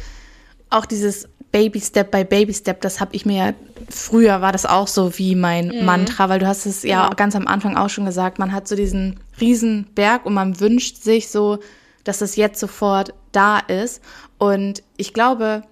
[0.69, 3.53] auch dieses Baby Step by Baby Step, das habe ich mir ja,
[3.89, 5.83] früher war das auch so wie mein mhm.
[5.83, 7.15] Mantra, weil du hast es ja genau.
[7.17, 11.03] ganz am Anfang auch schon gesagt, man hat so diesen riesen Berg und man wünscht
[11.03, 11.59] sich so,
[12.05, 14.01] dass es jetzt sofort da ist.
[14.37, 15.63] Und ich glaube,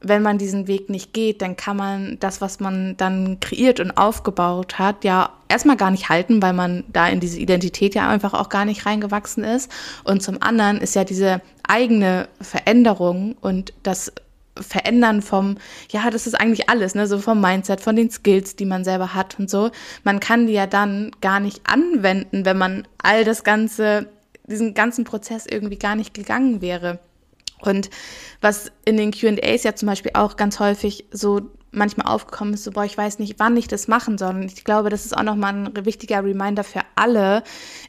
[0.00, 3.96] wenn man diesen Weg nicht geht, dann kann man das, was man dann kreiert und
[3.96, 8.34] aufgebaut hat, ja erstmal gar nicht halten, weil man da in diese Identität ja einfach
[8.34, 9.70] auch gar nicht reingewachsen ist.
[10.04, 14.12] Und zum anderen ist ja diese eigene Veränderung und das
[14.60, 15.56] Verändern vom,
[15.90, 19.14] ja, das ist eigentlich alles, ne, so vom Mindset, von den Skills, die man selber
[19.14, 19.70] hat und so.
[20.04, 24.08] Man kann die ja dann gar nicht anwenden, wenn man all das Ganze,
[24.46, 26.98] diesen ganzen Prozess irgendwie gar nicht gegangen wäre.
[27.60, 27.90] Und
[28.40, 32.70] was in den QAs ja zum Beispiel auch ganz häufig so manchmal aufgekommen ist, so,
[32.70, 34.34] boah, ich weiß nicht, wann ich das machen soll.
[34.34, 37.42] Und ich glaube, das ist auch nochmal ein wichtiger Reminder für alle.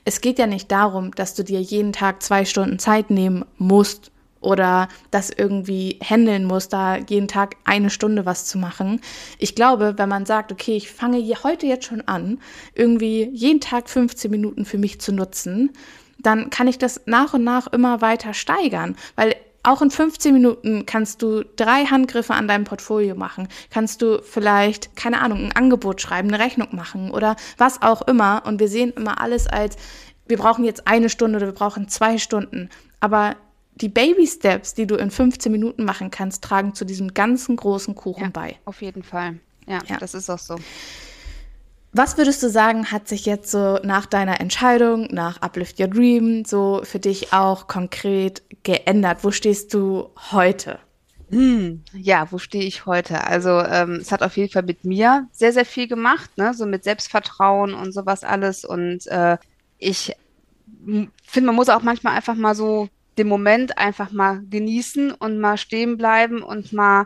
[0.06, 4.12] Es geht ja nicht darum, dass du dir jeden Tag zwei Stunden Zeit nehmen musst
[4.40, 9.02] oder das irgendwie handeln musst, da jeden Tag eine Stunde was zu machen.
[9.38, 12.40] Ich glaube, wenn man sagt, okay, ich fange heute jetzt schon an,
[12.74, 15.72] irgendwie jeden Tag 15 Minuten für mich zu nutzen,
[16.24, 20.86] dann kann ich das nach und nach immer weiter steigern, weil auch in 15 Minuten
[20.86, 23.48] kannst du drei Handgriffe an deinem Portfolio machen.
[23.70, 28.44] Kannst du vielleicht, keine Ahnung, ein Angebot schreiben, eine Rechnung machen oder was auch immer.
[28.46, 29.78] Und wir sehen immer alles als,
[30.28, 32.70] wir brauchen jetzt eine Stunde oder wir brauchen zwei Stunden.
[33.00, 33.38] Aber
[33.76, 37.96] die Baby Steps, die du in 15 Minuten machen kannst, tragen zu diesem ganzen großen
[37.96, 38.56] Kuchen ja, bei.
[38.66, 39.40] Auf jeden Fall.
[39.66, 40.58] Ja, ja, das ist auch so.
[41.96, 46.44] Was würdest du sagen, hat sich jetzt so nach deiner Entscheidung, nach Uplift Your Dream,
[46.44, 49.24] so für dich auch konkret geändert?
[49.24, 50.80] Wo stehst du heute?
[51.30, 53.24] Hm, ja, wo stehe ich heute?
[53.24, 56.56] Also ähm, es hat auf jeden Fall mit mir sehr, sehr viel gemacht, ne?
[56.56, 58.66] so mit Selbstvertrauen und sowas alles.
[58.66, 59.38] Und äh,
[59.78, 60.16] ich
[61.26, 62.90] finde, man muss auch manchmal einfach mal so
[63.20, 67.06] den Moment einfach mal genießen und mal stehen bleiben und mal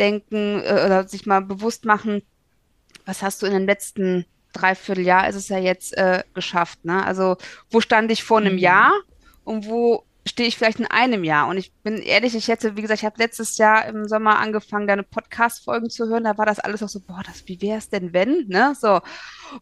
[0.00, 2.22] denken äh, oder sich mal bewusst machen,
[3.06, 6.84] was hast du in den letzten Dreivierteljahr, ist es ja jetzt äh, geschafft.
[6.84, 7.04] Ne?
[7.04, 7.36] Also
[7.70, 8.58] wo stand ich vor einem mhm.
[8.58, 8.92] Jahr
[9.44, 11.48] und wo stehe ich vielleicht in einem Jahr.
[11.48, 14.86] Und ich bin ehrlich, ich hätte, wie gesagt, ich habe letztes Jahr im Sommer angefangen,
[14.86, 16.24] deine Podcast-Folgen zu hören.
[16.24, 18.46] Da war das alles auch so, boah, das, wie wäre es denn, wenn?
[18.48, 18.74] Ne?
[18.78, 19.00] So.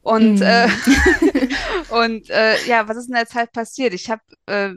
[0.02, 0.42] Und, mm.
[0.42, 0.68] äh,
[1.90, 3.92] und äh, ja, was ist in der Zeit passiert?
[3.92, 4.70] Ich habe äh,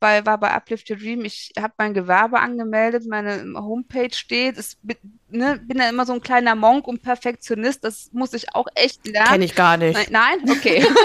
[0.00, 4.56] bei, war bei Uplift Your Dream, ich habe mein Gewerbe angemeldet, meine Homepage steht.
[4.56, 4.78] Es,
[5.28, 7.84] ne, bin ja immer so ein kleiner Monk und Perfektionist.
[7.84, 9.28] Das muss ich auch echt lernen.
[9.28, 10.10] Kenne ich gar nicht.
[10.10, 10.56] Nein, nein?
[10.56, 10.86] okay.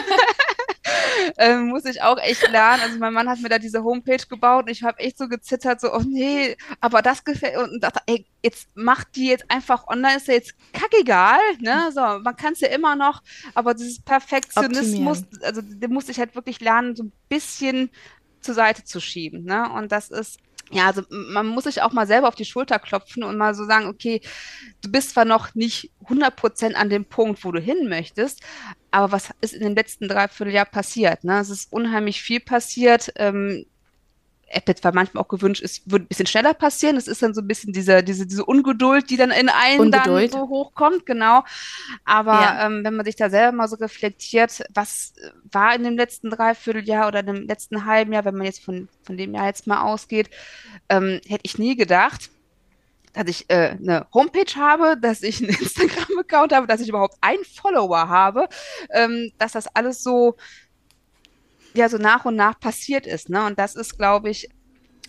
[1.38, 2.82] ähm, muss ich auch echt lernen.
[2.84, 5.82] Also mein Mann hat mir da diese Homepage gebaut und ich habe echt so gezittert,
[5.82, 10.18] so, oh nee, aber das gefällt und dachte, ey, jetzt macht die jetzt einfach online,
[10.18, 11.92] ist ja jetzt kackegal, ne?
[11.94, 13.22] So, man kann es ja immer noch,
[13.54, 15.46] aber dieses Perfektionismus, Optimieren.
[15.46, 17.90] also den musste ich halt wirklich lernen, so ein bisschen
[18.42, 19.70] zur Seite zu schieben, ne?
[19.72, 20.40] Und das ist
[20.72, 23.66] ja, also man muss sich auch mal selber auf die Schulter klopfen und mal so
[23.66, 24.22] sagen, okay,
[24.82, 28.42] du bist zwar noch nicht 100% an dem Punkt, wo du hin möchtest,
[28.92, 31.24] aber was ist in den letzten Dreivierteljahr passiert?
[31.24, 31.40] Ne?
[31.40, 33.12] Es ist unheimlich viel passiert.
[33.16, 33.66] Ähm,
[34.54, 36.98] hätte zwar manchmal auch gewünscht, es würde ein bisschen schneller passieren.
[36.98, 40.30] Es ist dann so ein bisschen diese, diese, diese Ungeduld, die dann in einen dann
[40.30, 41.44] so hochkommt, genau.
[42.04, 42.66] Aber ja.
[42.66, 45.14] ähm, wenn man sich da selber mal so reflektiert, was
[45.50, 48.90] war in dem letzten Dreivierteljahr oder in dem letzten halben Jahr, wenn man jetzt von,
[49.04, 50.30] von dem Jahr jetzt mal ausgeht,
[50.90, 52.30] ähm, hätte ich nie gedacht,
[53.14, 57.44] dass ich äh, eine Homepage habe, dass ich einen Instagram-Account habe, dass ich überhaupt einen
[57.44, 58.48] Follower habe,
[58.92, 60.36] ähm, dass das alles so
[61.74, 63.30] ja so nach und nach passiert ist.
[63.30, 63.46] Ne?
[63.46, 64.50] Und das ist, glaube ich,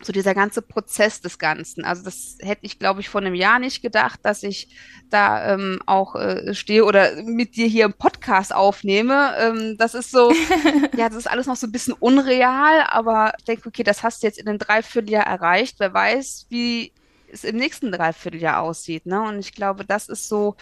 [0.04, 1.84] so dieser ganze Prozess des Ganzen.
[1.84, 4.68] Also das hätte ich, glaube ich, vor einem Jahr nicht gedacht, dass ich
[5.10, 9.34] da ähm, auch äh, stehe oder mit dir hier im Podcast aufnehme.
[9.38, 10.32] Ähm, das ist so,
[10.96, 14.22] ja, das ist alles noch so ein bisschen unreal, aber ich denke, okay, das hast
[14.22, 15.76] du jetzt in einem Dreivierteljahr erreicht.
[15.78, 16.92] Wer weiß, wie
[17.32, 19.06] es im nächsten Dreivierteljahr aussieht.
[19.06, 19.20] Ne?
[19.22, 20.56] Und ich glaube, das ist so,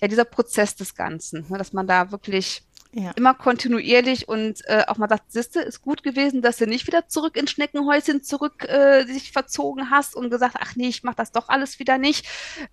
[0.00, 1.58] ja, dieser Prozess des Ganzen, ne?
[1.58, 2.62] dass man da wirklich
[2.98, 3.10] ja.
[3.10, 7.08] Immer kontinuierlich und äh, auch mal sagt, Siste, ist gut gewesen, dass du nicht wieder
[7.08, 11.30] zurück ins Schneckenhäuschen zurück äh, sich verzogen hast und gesagt, ach nee, ich mach das
[11.30, 12.26] doch alles wieder nicht,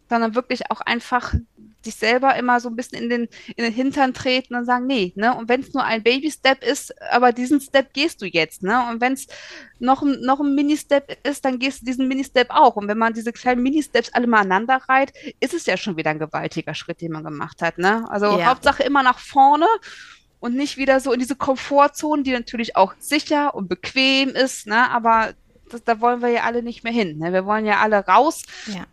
[0.08, 1.34] sondern wirklich auch einfach
[1.84, 3.24] sich selber immer so ein bisschen in den,
[3.56, 5.36] in den Hintern treten und sagen, nee, ne?
[5.36, 8.88] Und wenn es nur ein Baby-Step ist, aber diesen Step gehst du jetzt, ne?
[8.90, 9.28] Und wenn es
[9.80, 12.76] noch, noch ein Mini-Step ist, dann gehst du diesen Mini-Step auch.
[12.76, 16.12] Und wenn man diese kleinen Mini-Steps alle mal aneinander reiht, ist es ja schon wieder
[16.12, 18.06] ein gewaltiger Schritt, den man gemacht hat, ne?
[18.10, 18.46] Also ja.
[18.46, 19.68] Hauptsache immer nach vorne
[20.44, 24.90] und nicht wieder so in diese Komfortzone, die natürlich auch sicher und bequem ist, ne?
[24.90, 25.34] aber
[25.72, 27.18] das, da wollen wir ja alle nicht mehr hin.
[27.18, 27.32] Ne?
[27.32, 28.86] Wir wollen ja alle raus, ja.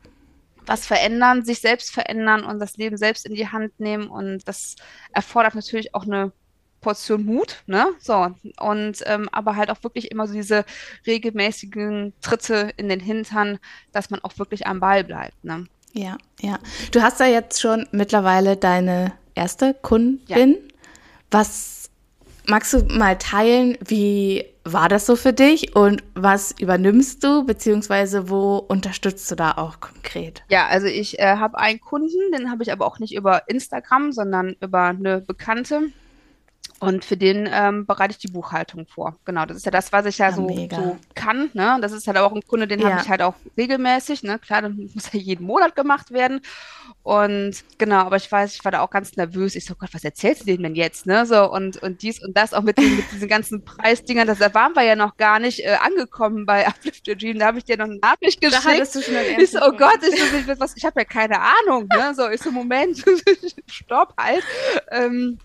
[0.67, 4.77] Was verändern, sich selbst verändern und das Leben selbst in die Hand nehmen und das
[5.13, 6.33] erfordert natürlich auch eine
[6.81, 7.89] Portion Mut, ne?
[7.99, 10.65] So, und ähm, aber halt auch wirklich immer so diese
[11.07, 13.59] regelmäßigen Tritte in den Hintern,
[13.93, 15.67] dass man auch wirklich am Ball bleibt, ne?
[15.93, 16.59] Ja, ja.
[16.93, 20.51] Du hast ja jetzt schon mittlerweile deine erste Kundin.
[20.53, 20.57] Ja.
[21.31, 21.80] Was
[22.51, 23.78] magst du mal teilen?
[23.86, 29.53] Wie war das so für dich und was übernimmst du, beziehungsweise wo unterstützt du da
[29.53, 30.42] auch konkret?
[30.51, 34.12] Ja, also ich äh, habe einen Kunden, den habe ich aber auch nicht über Instagram,
[34.12, 35.90] sondern über eine Bekannte.
[36.81, 39.16] Und für den ähm, bereite ich die Buchhaltung vor.
[39.26, 41.51] Genau, das ist ja das, was ich ja, Ja, so, so kann.
[41.53, 41.78] Ne?
[41.83, 42.91] Das ist halt auch ein Kunde, den Ja.
[42.91, 44.22] habe ich halt auch regelmäßig.
[44.22, 44.39] Ne?
[44.39, 46.41] Klar, dann muss ja jeden Monat gemacht werden.
[47.03, 49.55] Und genau, aber ich weiß, ich war da auch ganz nervös.
[49.57, 51.05] Ich so, Gott, was erzählst du denen denn jetzt?
[51.07, 51.26] Ne?
[51.26, 54.26] So, und, und dies und das, auch mit, den, mit diesen ganzen Preisdingern.
[54.26, 57.39] Das, da waren wir ja noch gar nicht äh, angekommen bei Uplift Your Dream.
[57.39, 58.64] Da habe ich dir noch eine Nachricht Da geschickt.
[58.66, 61.41] hattest du schon Ich so, oh Gott, ich, so, ich, was, ich habe ja keine
[61.41, 61.87] Ahnung.
[61.95, 62.14] Ne?
[62.14, 63.05] So, ich so, Moment,
[63.66, 64.43] stopp halt.
[64.91, 65.39] Ähm,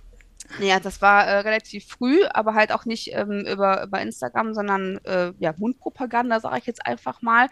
[0.60, 4.98] ja, das war äh, relativ früh, aber halt auch nicht ähm, über, über Instagram, sondern
[5.06, 7.48] äh, ja, Mundpropaganda, sage ich jetzt einfach mal.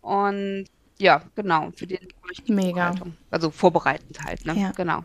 [0.00, 0.66] Und
[0.98, 2.08] ja, genau, für den
[2.46, 2.94] Mega.
[3.30, 4.54] Also vorbereitend halt, ne?
[4.58, 4.72] Ja.
[4.72, 5.04] Genau.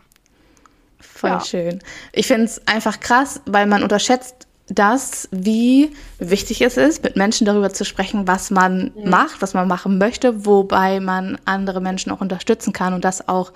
[0.99, 1.39] Voll Ja.
[1.39, 1.79] schön.
[2.11, 7.45] Ich finde es einfach krass, weil man unterschätzt das, wie wichtig es ist, mit Menschen
[7.45, 12.21] darüber zu sprechen, was man macht, was man machen möchte, wobei man andere Menschen auch
[12.21, 13.51] unterstützen kann und das auch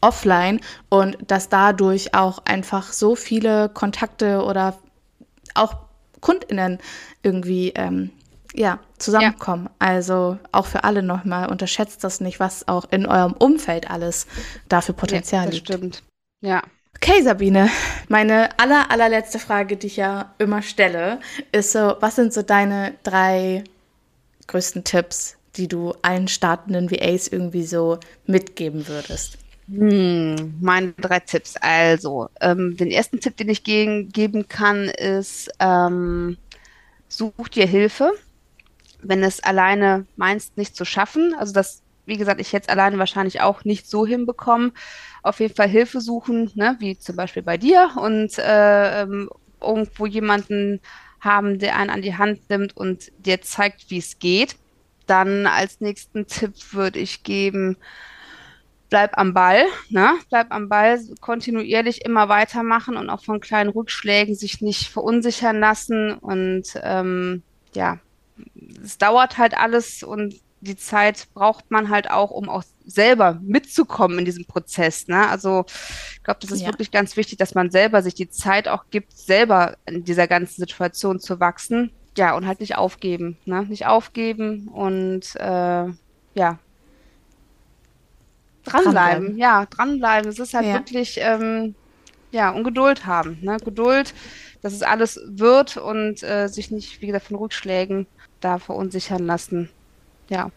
[0.00, 4.78] offline und dass dadurch auch einfach so viele Kontakte oder
[5.54, 5.76] auch
[6.20, 6.78] KundInnen
[7.22, 8.10] irgendwie ähm,
[8.54, 9.68] ja, zusammenkommen.
[9.78, 14.26] Also auch für alle nochmal, unterschätzt das nicht, was auch in eurem Umfeld alles
[14.68, 15.68] dafür Potenzial ja, das liegt.
[15.68, 16.02] stimmt.
[16.40, 16.62] Ja.
[16.96, 17.70] Okay, Sabine,
[18.08, 21.20] meine aller, allerletzte Frage, die ich ja immer stelle,
[21.52, 23.62] ist so, was sind so deine drei
[24.48, 29.38] größten Tipps, die du allen startenden VAs irgendwie so mitgeben würdest?
[29.68, 31.56] Hm, meine drei Tipps.
[31.60, 36.38] Also, ähm, den ersten Tipp, den ich ge geben kann, ist, ähm,
[37.08, 38.12] such dir Hilfe,
[39.02, 41.34] wenn es alleine meinst, nicht zu schaffen.
[41.38, 44.72] Also das, wie gesagt, ich jetzt alleine wahrscheinlich auch nicht so hinbekommen.
[45.22, 49.30] Auf jeden Fall Hilfe suchen, ne, wie zum Beispiel bei dir und äh, ähm,
[49.62, 50.80] irgendwo jemanden
[51.20, 54.56] haben, der einen an die Hand nimmt und dir zeigt, wie es geht.
[55.06, 57.76] Dann als nächsten Tipp würde ich geben,
[58.90, 60.14] bleib am Ball, ne?
[60.30, 66.14] Bleib am Ball, kontinuierlich immer weitermachen und auch von kleinen Rückschlägen sich nicht verunsichern lassen.
[66.14, 67.42] Und ähm,
[67.74, 67.98] ja,
[68.82, 74.18] es dauert halt alles und die Zeit braucht man halt auch, um auch selber mitzukommen
[74.18, 75.06] in diesem Prozess.
[75.06, 75.28] Ne?
[75.28, 75.64] Also
[76.14, 76.66] ich glaube, das ist Ja.
[76.68, 80.60] wirklich ganz wichtig, dass man selber sich die Zeit auch gibt, selber in dieser ganzen
[80.60, 81.92] Situation zu wachsen.
[82.16, 83.62] Ja, und halt nicht aufgeben, ne?
[83.66, 85.84] Nicht aufgeben und äh,
[86.34, 86.58] ja,
[88.68, 88.94] dranbleiben.
[88.94, 89.36] Dranbleiben.
[89.38, 90.28] Ja, dranbleiben.
[90.30, 90.74] Es ist halt Ja.
[90.74, 91.74] wirklich, ähm,
[92.30, 93.56] ja, und Geduld haben, ne?
[93.64, 94.14] Geduld,
[94.62, 98.06] dass es alles wird und äh, sich nicht, wie gesagt, von Rückschlägen
[98.40, 99.70] da verunsichern lassen.
[100.28, 100.50] Ja,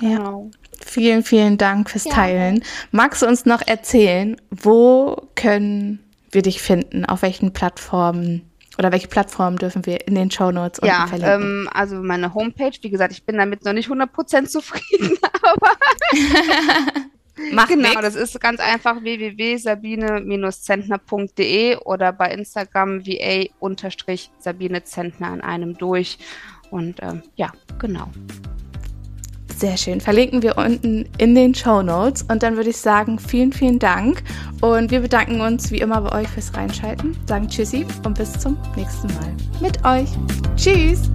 [0.00, 0.16] Ja.
[0.16, 0.50] genau.
[0.84, 2.12] Vielen, vielen Dank fürs Ja.
[2.12, 2.64] Teilen.
[2.90, 5.98] Magst du uns noch erzählen, wo können
[6.30, 7.04] wir dich finden?
[7.04, 11.42] Auf welchen Plattformen oder welche Plattformen dürfen wir in den Shownotes unten Ja, verlinken?
[11.42, 15.70] ähm, also meine Homepage, wie gesagt, ich bin damit noch nicht 100% zufrieden, aber
[17.52, 18.00] Mach genau, nix.
[18.00, 26.18] das ist ganz einfach www.sabine-zentner.de oder bei Instagram va-sabine Zentner an einem durch.
[26.70, 28.08] Und ähm, ja, genau.
[29.56, 30.00] Sehr schön.
[30.00, 32.22] Verlinken wir unten in den Show Notes.
[32.22, 34.22] Und dann würde ich sagen, vielen, vielen Dank.
[34.60, 37.16] Und wir bedanken uns wie immer bei euch fürs Reinschalten.
[37.26, 40.08] Sagen Tschüssi und bis zum nächsten Mal mit euch.
[40.56, 41.10] Tschüss.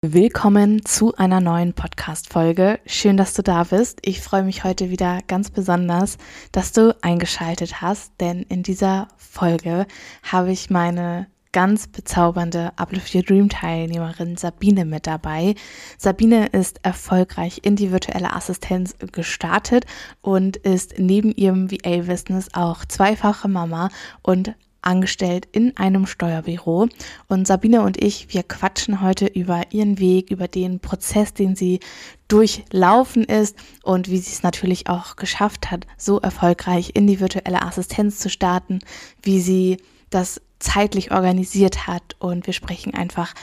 [0.00, 2.78] Willkommen zu einer neuen Podcast-Folge.
[2.86, 3.98] Schön, dass du da bist.
[4.02, 6.18] Ich freue mich heute wieder ganz besonders,
[6.52, 9.88] dass du eingeschaltet hast, denn in dieser Folge
[10.22, 15.56] habe ich meine ganz bezaubernde Uplift Your Dream Teilnehmerin Sabine mit dabei.
[15.96, 19.84] Sabine ist erfolgreich in die virtuelle Assistenz gestartet
[20.20, 23.88] und ist neben ihrem VA-Business auch zweifache Mama
[24.22, 26.88] und angestellt in einem Steuerbüro.
[27.28, 31.80] Und Sabine und ich, wir quatschen heute über ihren Weg, über den Prozess, den sie
[32.28, 37.62] durchlaufen ist und wie sie es natürlich auch geschafft hat, so erfolgreich in die virtuelle
[37.62, 38.80] Assistenz zu starten,
[39.22, 39.78] wie sie
[40.10, 42.16] das zeitlich organisiert hat.
[42.18, 43.34] Und wir sprechen einfach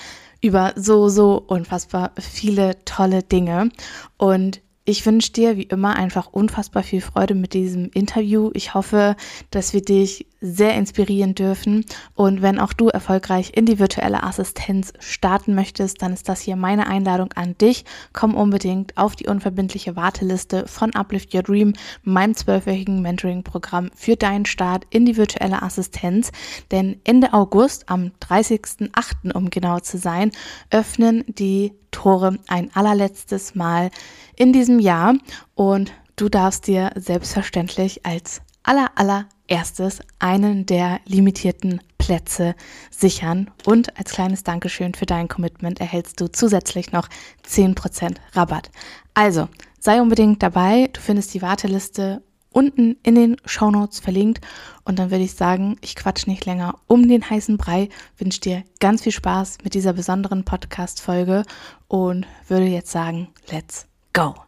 [0.42, 3.70] über so, so unfassbar viele tolle Dinge.
[4.18, 8.52] Und ich wünsche dir wie immer einfach unfassbar viel Freude mit diesem Interview.
[8.54, 9.16] Ich hoffe,
[9.50, 11.86] dass wir dich sehr inspirieren dürfen.
[12.14, 16.56] Und wenn auch du erfolgreich in die virtuelle Assistenz starten möchtest, dann ist das hier
[16.56, 17.84] meine Einladung an dich.
[18.14, 21.74] Komm unbedingt auf die unverbindliche Warteliste von Uplift Your Dream,
[22.04, 26.32] meinem zwölfwöchigen Mentoring-Programm für deinen Start in die virtuelle Assistenz.
[26.70, 29.34] Denn Ende August, am 30.08.
[29.34, 30.30] um genau zu sein,
[30.70, 33.90] öffnen die Tore ein allerletztes Mal
[34.38, 35.16] in diesem Jahr.
[35.54, 42.56] Und du darfst dir selbstverständlich als aller allererstes einen der limitierten Plätze
[42.92, 43.52] sichern.
[43.66, 47.08] Und als kleines Dankeschön für dein Commitment erhältst du zusätzlich noch
[47.48, 48.72] 10% Rabatt.
[49.14, 49.48] Also,
[49.80, 52.22] sei unbedingt dabei, du findest die Warteliste
[52.52, 54.40] unten in den Shownotes verlinkt.
[54.86, 58.64] Und dann würde ich sagen, ich quatsch nicht länger um den heißen Brei, wünsche dir
[58.80, 61.44] ganz viel Spaß mit dieser besonderen Podcast Folge
[61.88, 64.45] und würde jetzt sagen, let's go.